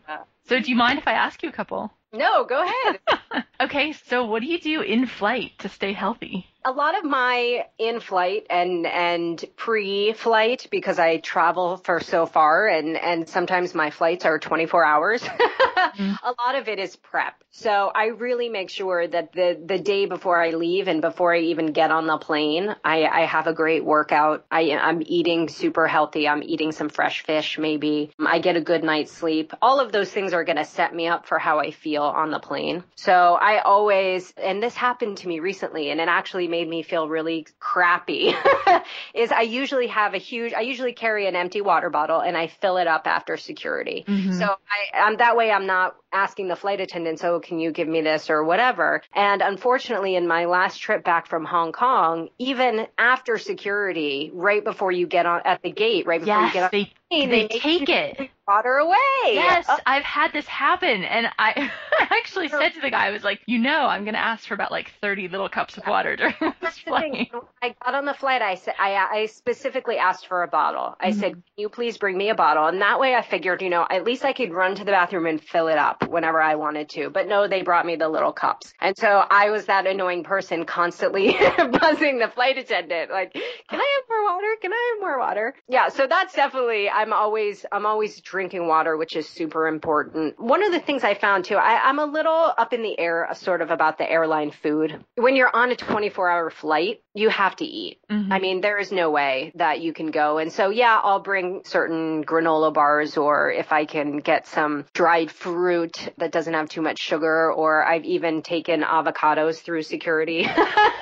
so 0.48 0.60
do 0.60 0.70
you 0.70 0.76
mind 0.76 0.98
if 0.98 1.06
I 1.08 1.12
ask 1.12 1.42
you 1.42 1.48
a 1.48 1.52
couple? 1.52 1.92
no, 2.12 2.44
go 2.44 2.62
ahead. 2.64 3.00
Okay, 3.58 3.92
so 3.92 4.24
what 4.26 4.42
do 4.42 4.46
you 4.48 4.58
do 4.60 4.82
in 4.82 5.06
flight 5.06 5.52
to 5.60 5.68
stay 5.68 5.92
healthy? 5.94 6.46
A 6.66 6.72
lot 6.72 6.98
of 6.98 7.04
my 7.04 7.64
in-flight 7.78 8.48
and 8.50 8.86
and 8.86 9.44
pre-flight 9.56 10.66
because 10.68 10.98
I 10.98 11.18
travel 11.18 11.76
for 11.76 12.00
so 12.00 12.26
far 12.26 12.66
and 12.66 12.96
and 12.96 13.28
sometimes 13.28 13.72
my 13.72 13.90
flights 13.90 14.24
are 14.24 14.40
24 14.40 14.84
hours. 14.84 15.22
mm-hmm. 15.76 16.12
A 16.24 16.34
lot 16.44 16.56
of 16.56 16.68
it 16.68 16.80
is 16.80 16.96
prep. 16.96 17.34
So 17.52 17.90
I 17.94 18.06
really 18.06 18.48
make 18.48 18.68
sure 18.68 19.06
that 19.06 19.32
the 19.32 19.58
the 19.64 19.78
day 19.78 20.06
before 20.06 20.42
I 20.42 20.50
leave 20.50 20.88
and 20.88 21.00
before 21.00 21.34
I 21.34 21.38
even 21.38 21.72
get 21.72 21.92
on 21.92 22.08
the 22.08 22.18
plane, 22.18 22.74
I, 22.84 23.04
I 23.06 23.20
have 23.26 23.46
a 23.46 23.54
great 23.54 23.84
workout. 23.84 24.44
I 24.50 24.72
I'm 24.72 25.02
eating 25.06 25.48
super 25.48 25.86
healthy. 25.86 26.26
I'm 26.26 26.42
eating 26.42 26.72
some 26.72 26.88
fresh 26.88 27.22
fish 27.22 27.58
maybe. 27.58 28.10
I 28.18 28.40
get 28.40 28.56
a 28.56 28.60
good 28.60 28.82
night's 28.82 29.12
sleep. 29.12 29.52
All 29.62 29.78
of 29.78 29.92
those 29.92 30.10
things 30.10 30.32
are 30.32 30.42
going 30.42 30.58
to 30.58 30.64
set 30.64 30.92
me 30.92 31.06
up 31.06 31.26
for 31.26 31.38
how 31.38 31.60
I 31.60 31.70
feel 31.70 32.02
on 32.02 32.32
the 32.32 32.40
plane. 32.40 32.82
So 32.96 33.38
I 33.40 33.60
always 33.60 34.34
and 34.36 34.60
this 34.60 34.74
happened 34.74 35.18
to 35.18 35.28
me 35.28 35.38
recently 35.38 35.90
and 35.90 36.00
it 36.00 36.08
actually 36.08 36.48
made 36.56 36.68
me 36.68 36.82
feel 36.82 37.06
really 37.06 37.46
crappy. 37.60 38.34
is 39.14 39.30
I 39.30 39.42
usually 39.42 39.88
have 39.88 40.14
a 40.14 40.18
huge 40.18 40.54
I 40.54 40.60
usually 40.60 40.94
carry 40.94 41.26
an 41.26 41.36
empty 41.36 41.60
water 41.60 41.90
bottle 41.90 42.20
and 42.20 42.36
I 42.36 42.46
fill 42.46 42.78
it 42.78 42.86
up 42.86 43.06
after 43.06 43.36
security. 43.36 44.04
Mm-hmm. 44.08 44.38
So 44.38 44.46
I 44.46 44.98
I'm 44.98 45.18
that 45.18 45.36
way 45.36 45.50
I'm 45.50 45.66
not 45.66 45.96
asking 46.12 46.48
the 46.48 46.56
flight 46.56 46.80
attendants, 46.80 47.22
oh, 47.24 47.40
can 47.40 47.58
you 47.58 47.70
give 47.70 47.86
me 47.86 48.00
this 48.00 48.30
or 48.30 48.42
whatever? 48.42 49.02
And 49.14 49.42
unfortunately, 49.42 50.16
in 50.16 50.26
my 50.26 50.46
last 50.46 50.78
trip 50.78 51.04
back 51.04 51.26
from 51.26 51.44
Hong 51.44 51.72
Kong, 51.72 52.30
even 52.38 52.86
after 52.96 53.36
security, 53.36 54.30
right 54.32 54.64
before 54.64 54.90
you 54.90 55.06
get 55.06 55.26
on 55.26 55.42
at 55.44 55.62
the 55.62 55.70
gate, 55.70 56.06
right 56.06 56.20
before 56.20 56.40
yes, 56.40 56.54
you 56.54 56.60
get 56.60 56.64
on, 56.64 56.70
they, 56.72 56.92
they, 57.10 57.26
they 57.26 57.48
take 57.48 57.88
it 57.88 58.30
water 58.46 58.76
away. 58.76 58.96
Yes, 59.26 59.66
oh. 59.68 59.78
I've 59.86 60.04
had 60.04 60.32
this 60.32 60.46
happen, 60.46 61.02
and 61.04 61.28
I 61.38 61.70
actually 62.00 62.48
said 62.48 62.70
to 62.74 62.80
the 62.80 62.90
guy, 62.90 63.06
I 63.06 63.10
was 63.10 63.24
like, 63.24 63.40
you 63.46 63.58
know, 63.58 63.86
I'm 63.86 64.04
gonna 64.04 64.18
ask 64.18 64.46
for 64.46 64.54
about 64.54 64.70
like 64.70 64.92
30 65.00 65.28
little 65.28 65.48
cups 65.48 65.76
of 65.76 65.86
water 65.86 66.16
during 66.16 66.34
this 66.60 66.78
flight. 66.78 67.30
I 67.62 67.74
got 67.84 67.94
on 67.94 68.04
the 68.04 68.14
flight. 68.14 68.42
I 68.42 68.54
said, 68.54 68.74
I, 68.78 68.94
I 68.94 69.26
specifically 69.26 69.96
asked 69.96 70.28
for 70.28 70.42
a 70.42 70.48
bottle. 70.48 70.96
I 71.00 71.10
mm-hmm. 71.10 71.20
said, 71.20 71.32
can 71.32 71.42
you 71.56 71.68
please 71.68 71.98
bring 71.98 72.16
me 72.16 72.30
a 72.30 72.34
bottle? 72.34 72.66
And 72.66 72.80
that 72.82 73.00
way, 73.00 73.14
I 73.14 73.22
figured, 73.22 73.62
you 73.62 73.70
know, 73.70 73.86
at 73.90 74.04
least 74.04 74.24
I 74.24 74.32
could 74.32 74.52
run 74.52 74.76
to 74.76 74.84
the 74.84 74.92
bathroom 74.92 75.26
and 75.26 75.42
fill 75.42 75.68
it 75.68 75.78
up 75.78 76.08
whenever 76.08 76.40
I 76.40 76.54
wanted 76.54 76.88
to. 76.90 77.10
But 77.10 77.26
no, 77.26 77.48
they 77.48 77.62
brought 77.62 77.86
me 77.86 77.96
the 77.96 78.08
little 78.08 78.32
cups, 78.32 78.72
and 78.80 78.96
so 78.96 79.24
I 79.28 79.50
was 79.50 79.66
that 79.66 79.86
annoying 79.86 80.24
person 80.24 80.64
constantly 80.64 81.32
buzzing 81.58 82.18
the 82.18 82.30
flight 82.32 82.58
attendant, 82.58 83.10
like, 83.10 83.32
can 83.32 83.80
I 83.80 84.00
have 84.00 84.08
more 84.08 84.34
water? 84.34 84.46
Can 84.60 84.72
I 84.72 84.94
have 84.94 85.00
more 85.00 85.18
water? 85.18 85.54
Yeah, 85.68 85.88
so 85.88 86.06
that's 86.06 86.34
definitely. 86.34 86.88
I'm 86.96 87.12
always, 87.12 87.66
I'm 87.70 87.84
always 87.84 88.22
drinking 88.22 88.66
water, 88.66 88.96
which 88.96 89.16
is 89.16 89.28
super 89.28 89.68
important. 89.68 90.40
One 90.40 90.64
of 90.64 90.72
the 90.72 90.80
things 90.80 91.04
I 91.04 91.12
found 91.12 91.44
too, 91.44 91.56
I, 91.56 91.90
am 91.90 91.98
a 91.98 92.06
little 92.06 92.54
up 92.56 92.72
in 92.72 92.82
the 92.82 92.98
air 92.98 93.28
sort 93.34 93.60
of 93.60 93.70
about 93.70 93.98
the 93.98 94.10
airline 94.10 94.50
food. 94.50 95.04
When 95.16 95.36
you're 95.36 95.54
on 95.54 95.70
a 95.70 95.76
24 95.76 96.30
hour 96.30 96.48
flight, 96.48 97.02
you 97.12 97.28
have 97.28 97.54
to 97.56 97.66
eat. 97.66 98.00
Mm-hmm. 98.10 98.32
I 98.32 98.38
mean, 98.38 98.60
there 98.62 98.78
is 98.78 98.92
no 98.92 99.10
way 99.10 99.52
that 99.56 99.80
you 99.82 99.92
can 99.92 100.10
go. 100.10 100.38
And 100.38 100.50
so, 100.50 100.70
yeah, 100.70 100.98
I'll 101.02 101.20
bring 101.20 101.62
certain 101.66 102.24
granola 102.24 102.72
bars 102.72 103.18
or 103.18 103.52
if 103.52 103.72
I 103.72 103.84
can 103.84 104.18
get 104.18 104.46
some 104.46 104.86
dried 104.94 105.30
fruit 105.30 106.12
that 106.16 106.32
doesn't 106.32 106.54
have 106.54 106.70
too 106.70 106.80
much 106.80 106.98
sugar, 106.98 107.52
or 107.52 107.84
I've 107.84 108.04
even 108.04 108.40
taken 108.40 108.82
avocados 108.82 109.58
through 109.58 109.82
security, 109.82 110.46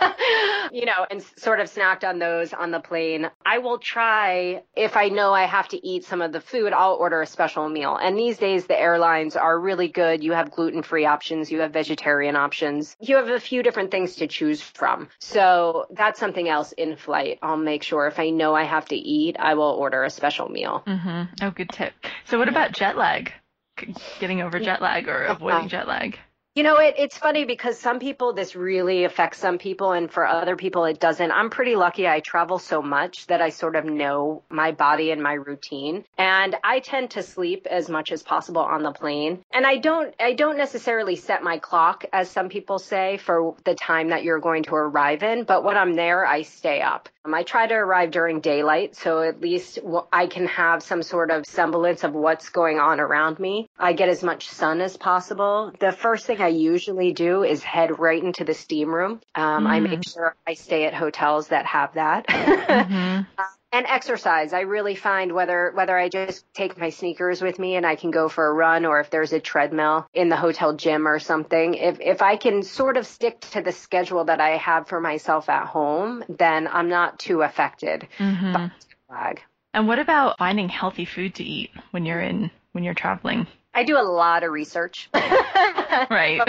you 0.72 0.86
know, 0.86 1.06
and 1.08 1.22
sort 1.36 1.60
of 1.60 1.72
snacked 1.72 2.02
on 2.02 2.18
those 2.18 2.52
on 2.52 2.72
the 2.72 2.80
plane. 2.80 3.30
I 3.46 3.58
will 3.58 3.78
try, 3.78 4.62
if 4.74 4.96
I 4.96 5.08
know 5.08 5.32
I 5.32 5.44
have 5.44 5.68
to 5.68 5.83
eat 5.84 6.04
some 6.04 6.22
of 6.22 6.32
the 6.32 6.40
food, 6.40 6.72
I'll 6.72 6.94
order 6.94 7.22
a 7.22 7.26
special 7.26 7.68
meal. 7.68 7.96
And 7.96 8.18
these 8.18 8.38
days, 8.38 8.66
the 8.66 8.78
airlines 8.78 9.36
are 9.36 9.58
really 9.58 9.88
good. 9.88 10.24
You 10.24 10.32
have 10.32 10.50
gluten 10.50 10.82
free 10.82 11.06
options, 11.06 11.52
you 11.52 11.60
have 11.60 11.72
vegetarian 11.72 12.36
options, 12.36 12.96
you 13.00 13.16
have 13.16 13.28
a 13.28 13.38
few 13.40 13.62
different 13.62 13.90
things 13.90 14.16
to 14.16 14.26
choose 14.26 14.62
from. 14.62 15.08
So 15.20 15.86
that's 15.90 16.18
something 16.18 16.48
else 16.48 16.72
in 16.72 16.96
flight. 16.96 17.38
I'll 17.42 17.56
make 17.56 17.82
sure 17.82 18.06
if 18.06 18.18
I 18.18 18.30
know 18.30 18.54
I 18.54 18.64
have 18.64 18.86
to 18.86 18.96
eat, 18.96 19.36
I 19.38 19.54
will 19.54 19.64
order 19.64 20.04
a 20.04 20.10
special 20.10 20.48
meal. 20.48 20.82
Mm-hmm. 20.86 21.44
Oh, 21.44 21.50
good 21.50 21.68
tip. 21.70 21.92
So 22.26 22.38
what 22.38 22.48
about 22.48 22.72
jet 22.72 22.96
lag? 22.96 23.32
Getting 24.20 24.40
over 24.40 24.58
jet 24.60 24.80
lag 24.80 25.08
or 25.08 25.24
avoiding 25.24 25.68
jet 25.68 25.88
lag? 25.88 26.18
You 26.54 26.62
know, 26.62 26.76
it, 26.76 26.94
it's 26.98 27.18
funny 27.18 27.44
because 27.44 27.80
some 27.80 27.98
people, 27.98 28.32
this 28.32 28.54
really 28.54 29.02
affects 29.02 29.38
some 29.38 29.58
people, 29.58 29.90
and 29.90 30.08
for 30.08 30.24
other 30.24 30.54
people, 30.54 30.84
it 30.84 31.00
doesn't. 31.00 31.32
I'm 31.32 31.50
pretty 31.50 31.74
lucky. 31.74 32.06
I 32.06 32.20
travel 32.20 32.60
so 32.60 32.80
much 32.80 33.26
that 33.26 33.42
I 33.42 33.48
sort 33.48 33.74
of 33.74 33.84
know 33.84 34.44
my 34.48 34.70
body 34.70 35.10
and 35.10 35.20
my 35.20 35.32
routine. 35.32 36.04
And 36.16 36.54
I 36.62 36.78
tend 36.78 37.10
to 37.10 37.24
sleep 37.24 37.66
as 37.68 37.88
much 37.88 38.12
as 38.12 38.22
possible 38.22 38.62
on 38.62 38.84
the 38.84 38.92
plane. 38.92 39.44
And 39.52 39.66
I 39.66 39.78
don't, 39.78 40.14
I 40.20 40.34
don't 40.34 40.56
necessarily 40.56 41.16
set 41.16 41.42
my 41.42 41.58
clock, 41.58 42.04
as 42.12 42.30
some 42.30 42.48
people 42.48 42.78
say, 42.78 43.16
for 43.16 43.56
the 43.64 43.74
time 43.74 44.10
that 44.10 44.22
you're 44.22 44.38
going 44.38 44.62
to 44.62 44.76
arrive 44.76 45.24
in. 45.24 45.42
But 45.42 45.64
when 45.64 45.76
I'm 45.76 45.96
there, 45.96 46.24
I 46.24 46.42
stay 46.42 46.82
up. 46.82 47.08
Um, 47.24 47.34
I 47.34 47.42
try 47.42 47.66
to 47.66 47.74
arrive 47.74 48.10
during 48.10 48.40
daylight, 48.40 48.94
so 48.94 49.22
at 49.22 49.40
least 49.40 49.78
I 50.12 50.26
can 50.26 50.46
have 50.46 50.82
some 50.82 51.02
sort 51.02 51.30
of 51.30 51.46
semblance 51.46 52.04
of 52.04 52.12
what's 52.12 52.50
going 52.50 52.78
on 52.78 53.00
around 53.00 53.38
me. 53.38 53.68
I 53.78 53.94
get 53.94 54.08
as 54.08 54.22
much 54.22 54.48
sun 54.48 54.80
as 54.80 54.96
possible. 54.96 55.72
The 55.80 55.90
first 55.90 56.26
thing 56.26 56.42
I 56.44 56.48
usually 56.48 57.12
do 57.12 57.42
is 57.42 57.62
head 57.62 57.98
right 57.98 58.22
into 58.22 58.44
the 58.44 58.54
steam 58.54 58.94
room. 58.94 59.20
Um, 59.34 59.64
mm. 59.64 59.68
I 59.68 59.80
make 59.80 60.06
sure 60.06 60.36
I 60.46 60.54
stay 60.54 60.84
at 60.84 60.94
hotels 60.94 61.48
that 61.48 61.64
have 61.66 61.94
that. 61.94 62.26
mm-hmm. 62.26 63.22
uh, 63.38 63.44
and 63.72 63.86
exercise. 63.86 64.52
I 64.52 64.60
really 64.60 64.94
find 64.94 65.32
whether 65.32 65.72
whether 65.74 65.98
I 65.98 66.08
just 66.08 66.44
take 66.54 66.78
my 66.78 66.90
sneakers 66.90 67.42
with 67.42 67.58
me 67.58 67.74
and 67.74 67.84
I 67.84 67.96
can 67.96 68.12
go 68.12 68.28
for 68.28 68.46
a 68.46 68.52
run 68.52 68.84
or 68.84 69.00
if 69.00 69.10
there's 69.10 69.32
a 69.32 69.40
treadmill 69.40 70.06
in 70.14 70.28
the 70.28 70.36
hotel 70.36 70.74
gym 70.74 71.08
or 71.08 71.18
something, 71.18 71.74
if 71.74 71.98
if 72.00 72.22
I 72.22 72.36
can 72.36 72.62
sort 72.62 72.96
of 72.96 73.06
stick 73.06 73.40
to 73.52 73.62
the 73.62 73.72
schedule 73.72 74.26
that 74.26 74.40
I 74.40 74.58
have 74.58 74.86
for 74.86 75.00
myself 75.00 75.48
at 75.48 75.66
home, 75.66 76.22
then 76.28 76.68
I'm 76.68 76.88
not 76.88 77.18
too 77.18 77.42
affected 77.42 78.06
mm-hmm. 78.18 78.52
by 78.52 78.70
flag. 79.08 79.42
And 79.72 79.88
what 79.88 79.98
about 79.98 80.38
finding 80.38 80.68
healthy 80.68 81.04
food 81.04 81.34
to 81.36 81.42
eat 81.42 81.70
when 81.90 82.06
you're 82.06 82.20
in 82.20 82.52
when 82.72 82.84
you're 82.84 82.94
traveling? 82.94 83.48
I 83.74 83.84
do 83.84 83.98
a 83.98 84.02
lot 84.02 84.44
of 84.44 84.52
research. 84.52 85.08
right 85.14 86.40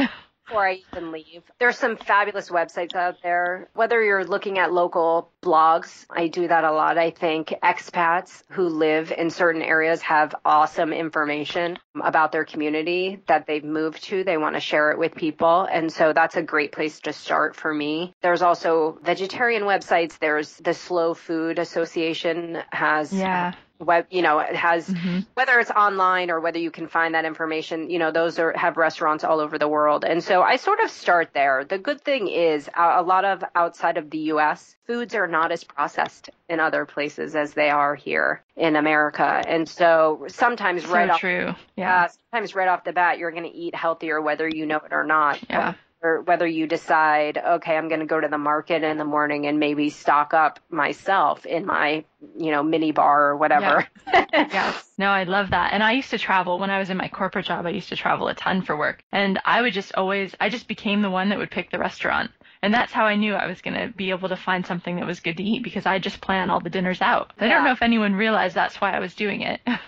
before 0.46 0.68
I 0.68 0.82
even 0.92 1.12
leave. 1.12 1.44
There's 1.60 1.78
some 1.78 1.98
fabulous 1.98 2.50
websites 2.50 2.96
out 2.96 3.22
there. 3.24 3.70
Whether 3.74 4.04
you're 4.04 4.26
looking 4.26 4.60
at 4.60 4.72
local 4.72 5.32
blogs, 5.42 6.06
I 6.10 6.28
do 6.28 6.48
that 6.48 6.64
a 6.64 6.72
lot. 6.72 6.98
I 6.98 7.12
think 7.12 7.54
expats 7.64 8.44
who 8.50 8.68
live 8.68 9.12
in 9.12 9.30
certain 9.30 9.62
areas 9.62 10.02
have 10.04 10.36
awesome 10.46 10.94
information 10.94 11.80
about 12.02 12.32
their 12.32 12.46
community 12.46 13.22
that 13.28 13.48
they've 13.48 13.64
moved 13.64 14.04
to. 14.06 14.24
They 14.24 14.38
want 14.38 14.56
to 14.56 14.60
share 14.60 14.92
it 14.92 15.00
with 15.00 15.16
people. 15.16 15.68
And 15.72 15.92
so 15.92 16.14
that's 16.14 16.36
a 16.36 16.44
great 16.44 16.72
place 16.72 17.00
to 17.02 17.14
start 17.14 17.56
for 17.56 17.74
me. 17.74 18.14
There's 18.22 18.42
also 18.42 19.00
vegetarian 19.04 19.64
websites. 19.64 20.20
There's 20.20 20.58
the 20.58 20.74
Slow 20.74 21.14
Food 21.14 21.60
Association 21.60 22.60
has 22.72 23.12
yeah 23.12 23.54
web 23.80 24.06
you 24.10 24.22
know 24.22 24.40
it 24.40 24.56
has 24.56 24.90
mm-hmm. 24.90 25.20
whether 25.34 25.60
it's 25.60 25.72
online 25.72 26.30
or 26.32 26.40
whether 26.40 26.60
you 26.60 26.72
can 26.72 26.88
find 26.88 27.16
that 27.16 27.26
information 27.26 27.90
you 27.90 28.00
know 28.00 28.12
those 28.12 28.40
are 28.40 28.54
have 28.58 28.78
restaurants 28.78 29.24
all 29.24 29.40
over 29.40 29.58
the 29.58 29.68
world. 29.68 30.06
And 30.06 30.24
so 30.24 30.42
i 30.42 30.56
sort 30.56 30.80
of 30.82 30.90
start 30.90 31.32
there. 31.34 31.66
The 31.66 31.78
good 31.78 32.02
thing 32.02 32.28
is 32.28 32.70
a 32.76 33.02
lot 33.02 33.26
of 33.26 33.44
outside 33.56 33.98
of 33.98 34.10
the 34.10 34.20
us 34.20 34.76
foods 34.88 35.16
are 35.16 35.28
not 35.28 35.52
as 35.52 35.64
processed 35.64 36.30
in 36.48 36.60
other 36.60 36.86
places 36.86 37.36
as 37.36 37.54
they 37.54 37.70
are 37.70 37.96
here 37.96 38.44
in 38.56 38.76
america. 38.76 39.44
And 39.48 39.68
so 39.68 40.26
sometimes 40.28 40.84
so 40.84 40.94
right 40.94 41.20
true. 41.20 41.48
off 41.48 41.60
yeah. 41.76 42.04
uh, 42.04 42.08
sometimes 42.32 42.56
right 42.56 42.68
off 42.68 42.84
the 42.84 42.94
bat 42.94 43.18
you're 43.18 43.32
going 43.32 43.44
to 43.44 43.56
eat 43.56 43.76
healthier 43.76 44.22
whether 44.22 44.48
you 44.48 44.66
know 44.66 44.78
it 44.78 44.94
or 44.94 45.04
not. 45.04 45.40
Yeah 45.50 45.74
or 46.01 46.21
whether 46.21 46.45
you 46.45 46.67
decide, 46.67 47.38
okay, 47.38 47.75
I'm 47.75 47.88
going 47.88 47.99
to 47.99 48.05
go 48.05 48.19
to 48.19 48.27
the 48.27 48.38
market 48.38 48.84
in 48.84 48.97
the 48.97 49.05
morning 49.05 49.47
and 49.47 49.60
maybe 49.60 49.89
stock 49.89 50.34
up 50.34 50.60
myself 50.69 51.45
in 51.45 51.65
my, 51.65 52.03
you 52.38 52.51
know, 52.51 52.62
mini 52.62 52.91
bar 52.91 53.29
or 53.29 53.38
whatever. 53.38 53.88
Yeah. 54.08 54.25
yes. 54.34 54.91
No, 54.97 55.08
I 55.08 55.23
love 55.23 55.49
that. 55.49 55.73
And 55.73 55.81
I 55.81 55.93
used 55.93 56.12
to 56.12 56.19
travel 56.19 56.60
when 56.60 56.69
I 56.69 56.79
was 56.79 56.89
in 56.89 56.97
my 56.97 57.08
corporate 57.08 57.45
job. 57.45 57.65
I 57.65 57.71
used 57.71 57.89
to 57.89 57.95
travel 57.95 58.27
a 58.27 58.36
ton 58.36 58.62
for 58.62 58.77
work. 58.77 59.03
And 59.12 59.39
I 59.45 59.62
would 59.62 59.73
just 59.73 59.95
always, 59.95 60.36
I 60.39 60.49
just 60.49 60.67
became 60.67 61.01
the 61.01 61.10
one 61.10 61.29
that 61.29 61.39
would 61.39 61.51
pick 61.51 61.71
the 61.71 61.79
restaurant. 61.79 62.31
And 62.62 62.73
that's 62.73 62.91
how 62.91 63.05
I 63.05 63.15
knew 63.15 63.34
I 63.34 63.47
was 63.47 63.62
going 63.62 63.75
to 63.75 63.95
be 63.95 64.10
able 64.12 64.29
to 64.29 64.36
find 64.36 64.65
something 64.65 64.95
that 64.95 65.05
was 65.05 65.19
good 65.19 65.38
to 65.38 65.43
eat 65.43 65.63
because 65.63 65.86
I 65.86 65.99
just 65.99 66.21
plan 66.21 66.49
all 66.49 66.60
the 66.60 66.69
dinners 66.69 67.01
out. 67.01 67.31
I 67.39 67.47
don't 67.47 67.63
know 67.63 67.71
if 67.71 67.81
anyone 67.81 68.15
realized 68.15 68.55
that's 68.55 68.81
why 68.81 68.91
I 68.91 68.99
was 68.99 69.13
doing 69.13 69.41
it. 69.41 69.62
but, 69.65 69.79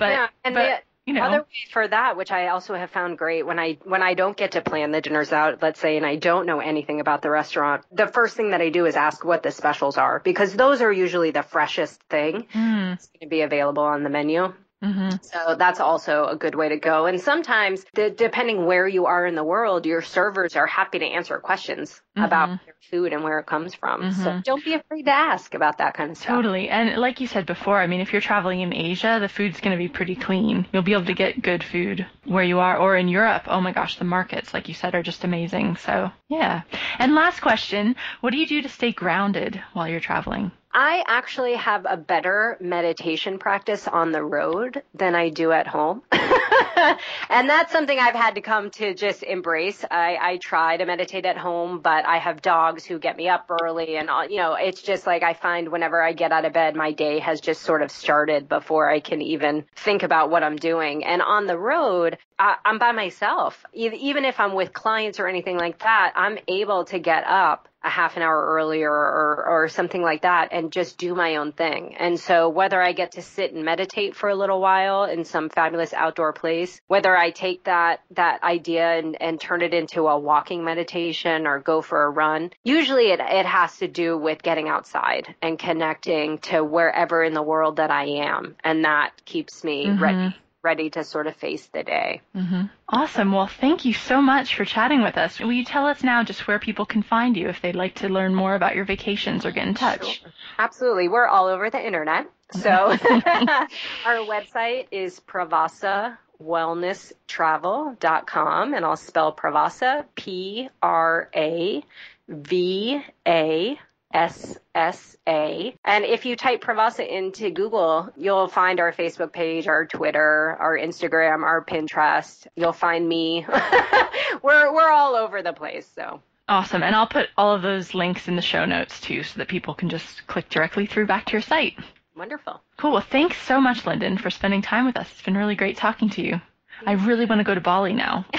yeah, 0.00 0.28
and 0.44 0.54
but, 0.54 0.82
you 1.06 1.14
know. 1.14 1.22
Other 1.22 1.38
way 1.38 1.66
for 1.70 1.86
that, 1.86 2.16
which 2.16 2.32
I 2.32 2.48
also 2.48 2.74
have 2.74 2.90
found 2.90 3.16
great 3.16 3.46
when 3.46 3.58
I 3.58 3.78
when 3.84 4.02
I 4.02 4.14
don't 4.14 4.36
get 4.36 4.52
to 4.52 4.60
plan 4.60 4.90
the 4.90 5.00
dinners 5.00 5.32
out, 5.32 5.62
let's 5.62 5.80
say, 5.80 5.96
and 5.96 6.04
I 6.04 6.16
don't 6.16 6.46
know 6.46 6.60
anything 6.60 7.00
about 7.00 7.22
the 7.22 7.30
restaurant, 7.30 7.84
the 7.92 8.08
first 8.08 8.36
thing 8.36 8.50
that 8.50 8.60
I 8.60 8.70
do 8.70 8.86
is 8.86 8.96
ask 8.96 9.24
what 9.24 9.42
the 9.42 9.52
specials 9.52 9.96
are 9.96 10.20
because 10.20 10.54
those 10.54 10.82
are 10.82 10.92
usually 10.92 11.30
the 11.30 11.42
freshest 11.42 12.02
thing 12.10 12.46
mm. 12.52 12.90
that's 12.90 13.06
going 13.06 13.20
to 13.20 13.26
be 13.28 13.40
available 13.42 13.84
on 13.84 14.02
the 14.02 14.10
menu. 14.10 14.52
Mm-hmm. 14.84 15.16
So 15.22 15.56
that's 15.58 15.80
also 15.80 16.26
a 16.26 16.36
good 16.36 16.54
way 16.54 16.68
to 16.68 16.76
go. 16.76 17.06
And 17.06 17.20
sometimes, 17.20 17.84
the, 17.94 18.10
depending 18.10 18.66
where 18.66 18.86
you 18.86 19.06
are 19.06 19.26
in 19.26 19.34
the 19.34 19.44
world, 19.44 19.86
your 19.86 20.02
servers 20.02 20.54
are 20.54 20.66
happy 20.66 20.98
to 20.98 21.04
answer 21.04 21.38
questions 21.38 22.02
mm-hmm. 22.16 22.24
about 22.24 22.48
your 22.66 22.74
food 22.90 23.12
and 23.12 23.24
where 23.24 23.38
it 23.38 23.46
comes 23.46 23.74
from. 23.74 24.02
Mm-hmm. 24.02 24.22
So 24.22 24.40
don't 24.44 24.64
be 24.64 24.74
afraid 24.74 25.04
to 25.06 25.12
ask 25.12 25.54
about 25.54 25.78
that 25.78 25.94
kind 25.94 26.10
of 26.10 26.18
stuff. 26.18 26.28
Totally. 26.28 26.68
And 26.68 27.00
like 27.00 27.20
you 27.20 27.26
said 27.26 27.46
before, 27.46 27.80
I 27.80 27.86
mean, 27.86 28.00
if 28.00 28.12
you're 28.12 28.20
traveling 28.20 28.60
in 28.60 28.74
Asia, 28.74 29.18
the 29.20 29.28
food's 29.28 29.60
going 29.60 29.76
to 29.76 29.82
be 29.82 29.88
pretty 29.88 30.14
clean. 30.14 30.66
You'll 30.72 30.82
be 30.82 30.92
able 30.92 31.06
to 31.06 31.14
get 31.14 31.40
good 31.40 31.64
food 31.64 32.06
where 32.24 32.44
you 32.44 32.58
are. 32.58 32.76
Or 32.76 32.96
in 32.96 33.08
Europe, 33.08 33.44
oh 33.46 33.62
my 33.62 33.72
gosh, 33.72 33.98
the 33.98 34.04
markets, 34.04 34.52
like 34.52 34.68
you 34.68 34.74
said, 34.74 34.94
are 34.94 35.02
just 35.02 35.24
amazing. 35.24 35.76
So 35.76 36.10
yeah. 36.28 36.62
And 36.98 37.14
last 37.14 37.40
question, 37.40 37.96
what 38.20 38.32
do 38.32 38.38
you 38.38 38.46
do 38.46 38.60
to 38.62 38.68
stay 38.68 38.92
grounded 38.92 39.62
while 39.72 39.88
you're 39.88 40.00
traveling? 40.00 40.52
I 40.78 41.02
actually 41.06 41.54
have 41.54 41.86
a 41.88 41.96
better 41.96 42.58
meditation 42.60 43.38
practice 43.38 43.88
on 43.88 44.12
the 44.12 44.22
road 44.22 44.82
than 44.92 45.14
I 45.14 45.30
do 45.30 45.50
at 45.50 45.66
home. 45.66 46.02
and 46.12 47.48
that's 47.48 47.72
something 47.72 47.98
I've 47.98 48.14
had 48.14 48.34
to 48.34 48.42
come 48.42 48.68
to 48.72 48.92
just 48.92 49.22
embrace. 49.22 49.86
I, 49.90 50.18
I 50.20 50.36
try 50.36 50.76
to 50.76 50.84
meditate 50.84 51.24
at 51.24 51.38
home, 51.38 51.80
but 51.80 52.04
I 52.04 52.18
have 52.18 52.42
dogs 52.42 52.84
who 52.84 52.98
get 52.98 53.16
me 53.16 53.26
up 53.26 53.50
early 53.62 53.96
and, 53.96 54.10
all, 54.10 54.28
you 54.28 54.36
know, 54.36 54.52
it's 54.52 54.82
just 54.82 55.06
like 55.06 55.22
I 55.22 55.32
find 55.32 55.70
whenever 55.70 56.02
I 56.02 56.12
get 56.12 56.30
out 56.30 56.44
of 56.44 56.52
bed, 56.52 56.76
my 56.76 56.92
day 56.92 57.20
has 57.20 57.40
just 57.40 57.62
sort 57.62 57.80
of 57.80 57.90
started 57.90 58.46
before 58.46 58.90
I 58.90 59.00
can 59.00 59.22
even 59.22 59.64
think 59.76 60.02
about 60.02 60.28
what 60.28 60.42
I'm 60.42 60.56
doing. 60.56 61.06
And 61.06 61.22
on 61.22 61.46
the 61.46 61.58
road, 61.58 62.18
I, 62.38 62.56
I'm 62.66 62.78
by 62.78 62.92
myself. 62.92 63.64
Even 63.72 64.26
if 64.26 64.38
I'm 64.38 64.52
with 64.52 64.74
clients 64.74 65.20
or 65.20 65.26
anything 65.26 65.56
like 65.56 65.78
that, 65.78 66.12
I'm 66.16 66.36
able 66.48 66.84
to 66.84 66.98
get 66.98 67.24
up 67.26 67.66
a 67.86 67.90
half 67.90 68.16
an 68.16 68.22
hour 68.22 68.44
earlier 68.46 68.90
or, 68.90 69.44
or 69.46 69.68
something 69.68 70.02
like 70.02 70.22
that 70.22 70.48
and 70.50 70.72
just 70.72 70.98
do 70.98 71.14
my 71.14 71.36
own 71.36 71.52
thing. 71.52 71.94
And 71.98 72.18
so 72.18 72.48
whether 72.48 72.82
I 72.82 72.92
get 72.92 73.12
to 73.12 73.22
sit 73.22 73.52
and 73.52 73.64
meditate 73.64 74.16
for 74.16 74.28
a 74.28 74.34
little 74.34 74.60
while 74.60 75.04
in 75.04 75.24
some 75.24 75.48
fabulous 75.48 75.94
outdoor 75.94 76.32
place, 76.32 76.80
whether 76.88 77.16
I 77.16 77.30
take 77.30 77.64
that, 77.64 78.00
that 78.10 78.42
idea 78.42 78.98
and, 78.98 79.20
and 79.20 79.40
turn 79.40 79.62
it 79.62 79.72
into 79.72 80.08
a 80.08 80.18
walking 80.18 80.64
meditation 80.64 81.46
or 81.46 81.60
go 81.60 81.80
for 81.80 82.04
a 82.04 82.10
run, 82.10 82.50
usually 82.64 83.12
it, 83.12 83.20
it 83.20 83.46
has 83.46 83.78
to 83.78 83.88
do 83.88 84.18
with 84.18 84.42
getting 84.42 84.68
outside 84.68 85.34
and 85.40 85.58
connecting 85.58 86.38
to 86.38 86.64
wherever 86.64 87.22
in 87.22 87.34
the 87.34 87.42
world 87.42 87.76
that 87.76 87.90
I 87.90 88.06
am. 88.26 88.56
And 88.64 88.84
that 88.84 89.24
keeps 89.24 89.62
me 89.62 89.86
mm-hmm. 89.86 90.02
ready 90.02 90.36
ready 90.62 90.90
to 90.90 91.04
sort 91.04 91.26
of 91.26 91.36
face 91.36 91.66
the 91.66 91.82
day. 91.82 92.22
Mm-hmm. 92.34 92.62
Awesome. 92.88 93.32
Well, 93.32 93.46
thank 93.46 93.84
you 93.84 93.92
so 93.92 94.20
much 94.20 94.56
for 94.56 94.64
chatting 94.64 95.02
with 95.02 95.16
us. 95.16 95.38
Will 95.38 95.52
you 95.52 95.64
tell 95.64 95.86
us 95.86 96.02
now 96.02 96.24
just 96.24 96.46
where 96.48 96.58
people 96.58 96.86
can 96.86 97.02
find 97.02 97.36
you 97.36 97.48
if 97.48 97.60
they'd 97.60 97.76
like 97.76 97.96
to 97.96 98.08
learn 98.08 98.34
more 98.34 98.54
about 98.54 98.74
your 98.74 98.84
vacations 98.84 99.46
or 99.46 99.52
get 99.52 99.68
in 99.68 99.74
touch? 99.74 100.20
Sure. 100.20 100.30
Absolutely. 100.58 101.08
We're 101.08 101.26
all 101.26 101.46
over 101.46 101.70
the 101.70 101.84
internet. 101.84 102.26
So 102.52 102.70
our 102.70 104.26
website 104.26 104.86
is 104.90 105.20
Pravassa 105.20 106.16
wellnesstravel.com 106.42 108.74
and 108.74 108.84
I'll 108.84 108.96
spell 108.96 109.34
Pravassa 109.34 110.04
P 110.14 110.68
R 110.82 111.30
A 111.34 111.82
V 112.28 113.02
A 113.26 113.78
SSA. 114.14 115.74
And 115.84 116.04
if 116.04 116.24
you 116.24 116.36
type 116.36 116.62
Pravassa 116.62 117.06
into 117.08 117.50
Google, 117.50 118.10
you'll 118.16 118.48
find 118.48 118.80
our 118.80 118.92
Facebook 118.92 119.32
page, 119.32 119.66
our 119.68 119.86
Twitter, 119.86 120.56
our 120.58 120.76
Instagram, 120.76 121.42
our 121.42 121.64
Pinterest. 121.64 122.46
You'll 122.56 122.72
find 122.72 123.08
me. 123.08 123.46
we're 124.42 124.72
we're 124.72 124.90
all 124.90 125.14
over 125.14 125.42
the 125.42 125.52
place, 125.52 125.88
so. 125.94 126.20
Awesome. 126.48 126.82
And 126.82 126.94
I'll 126.94 127.08
put 127.08 127.28
all 127.36 127.54
of 127.54 127.62
those 127.62 127.92
links 127.92 128.28
in 128.28 128.36
the 128.36 128.42
show 128.42 128.64
notes 128.64 129.00
too 129.00 129.24
so 129.24 129.38
that 129.38 129.48
people 129.48 129.74
can 129.74 129.88
just 129.88 130.26
click 130.28 130.48
directly 130.48 130.86
through 130.86 131.06
back 131.06 131.26
to 131.26 131.32
your 131.32 131.42
site. 131.42 131.76
Wonderful. 132.16 132.60
Cool. 132.76 132.92
Well, 132.92 133.00
thanks 133.00 133.36
so 133.42 133.60
much, 133.60 133.84
Lyndon, 133.84 134.16
for 134.16 134.30
spending 134.30 134.62
time 134.62 134.86
with 134.86 134.96
us. 134.96 135.10
It's 135.10 135.22
been 135.22 135.36
really 135.36 135.56
great 135.56 135.76
talking 135.76 136.08
to 136.10 136.22
you. 136.22 136.40
I 136.84 136.92
really 136.92 137.24
want 137.24 137.38
to 137.38 137.44
go 137.44 137.54
to 137.54 137.60
Bali 137.60 137.92
now. 137.92 138.24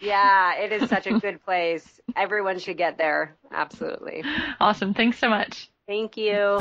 yeah, 0.00 0.56
it 0.56 0.72
is 0.72 0.88
such 0.90 1.06
a 1.06 1.18
good 1.18 1.42
place. 1.44 2.00
Everyone 2.16 2.58
should 2.58 2.76
get 2.76 2.98
there. 2.98 3.36
Absolutely. 3.50 4.22
Awesome. 4.60 4.92
Thanks 4.92 5.18
so 5.18 5.28
much. 5.28 5.70
Thank 5.86 6.16
you. 6.16 6.58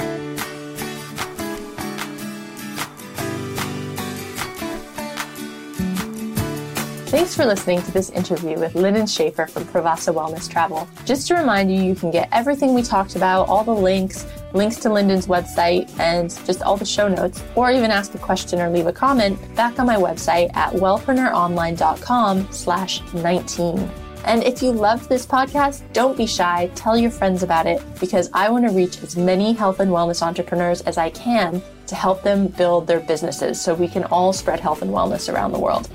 Thanks 7.13 7.35
for 7.35 7.45
listening 7.45 7.79
to 7.83 7.91
this 7.91 8.09
interview 8.09 8.57
with 8.57 8.73
Lyndon 8.73 9.05
Schaefer 9.05 9.45
from 9.45 9.65
Pravassa 9.65 10.11
Wellness 10.11 10.49
Travel. 10.49 10.89
Just 11.05 11.27
to 11.27 11.35
remind 11.35 11.71
you, 11.71 11.79
you 11.79 11.93
can 11.93 12.09
get 12.09 12.27
everything 12.31 12.73
we 12.73 12.81
talked 12.81 13.15
about, 13.15 13.47
all 13.49 13.63
the 13.63 13.71
links, 13.71 14.25
links 14.53 14.77
to 14.77 14.89
Lyndon's 14.89 15.27
website, 15.27 15.89
and 15.99 16.29
just 16.45 16.61
all 16.61 16.77
the 16.77 16.85
show 16.85 17.07
notes, 17.07 17.43
or 17.55 17.71
even 17.71 17.91
ask 17.91 18.13
a 18.15 18.19
question 18.19 18.59
or 18.59 18.69
leave 18.69 18.87
a 18.87 18.93
comment 18.93 19.37
back 19.55 19.79
on 19.79 19.85
my 19.85 19.95
website 19.95 20.55
at 20.55 20.73
wellpreneuronline.com 20.73 22.47
slash 22.51 23.01
19. 23.13 23.91
And 24.25 24.43
if 24.43 24.61
you 24.63 24.71
loved 24.71 25.09
this 25.09 25.25
podcast, 25.25 25.81
don't 25.91 26.15
be 26.15 26.25
shy. 26.25 26.71
Tell 26.75 26.97
your 26.97 27.11
friends 27.11 27.43
about 27.43 27.65
it 27.65 27.81
because 27.99 28.29
I 28.33 28.49
want 28.49 28.65
to 28.65 28.71
reach 28.71 29.03
as 29.03 29.17
many 29.17 29.51
health 29.51 29.81
and 29.81 29.91
wellness 29.91 30.21
entrepreneurs 30.21 30.81
as 30.81 30.97
I 30.97 31.09
can 31.09 31.61
to 31.87 31.95
help 31.95 32.23
them 32.23 32.47
build 32.47 32.87
their 32.87 32.99
businesses 32.99 33.59
so 33.59 33.73
we 33.73 33.87
can 33.87 34.03
all 34.05 34.33
spread 34.33 34.59
health 34.59 34.81
and 34.81 34.91
wellness 34.91 35.33
around 35.33 35.51
the 35.51 35.59
world. 35.59 35.89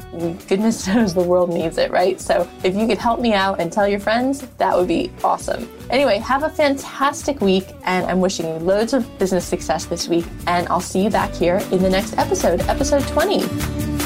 Goodness 0.49 0.87
knows 0.95 1.15
the 1.15 1.23
world 1.23 1.51
needs 1.51 1.79
it, 1.79 1.91
right? 1.91 2.21
So 2.21 2.49
if 2.65 2.75
you 2.75 2.87
could 2.87 2.99
help 2.99 3.21
me 3.21 3.33
out 3.33 3.61
and 3.61 3.73
tell 3.73 3.89
your 3.89 4.01
friends, 4.01 4.43
that 4.59 4.77
would 4.77 4.89
be 4.89 5.11
awesome. 5.25 5.69
Anyway, 5.91 6.19
have 6.19 6.43
a 6.43 6.51
fantastic 6.51 7.41
week 7.41 7.69
and 7.85 8.07
I'm 8.07 8.21
wishing 8.21 8.47
you 8.47 8.55
loads 8.55 8.93
of 8.93 9.19
business 9.19 9.45
success 9.45 9.87
this 9.87 10.09
week. 10.09 10.27
And 10.47 10.69
I'll 10.69 10.81
see 10.81 11.05
you 11.05 11.11
back 11.11 11.33
here 11.33 11.57
in 11.73 11.83
the 11.83 11.91
next 11.91 12.17
episode, 12.19 12.61
episode 12.63 13.07
20. 13.09 13.98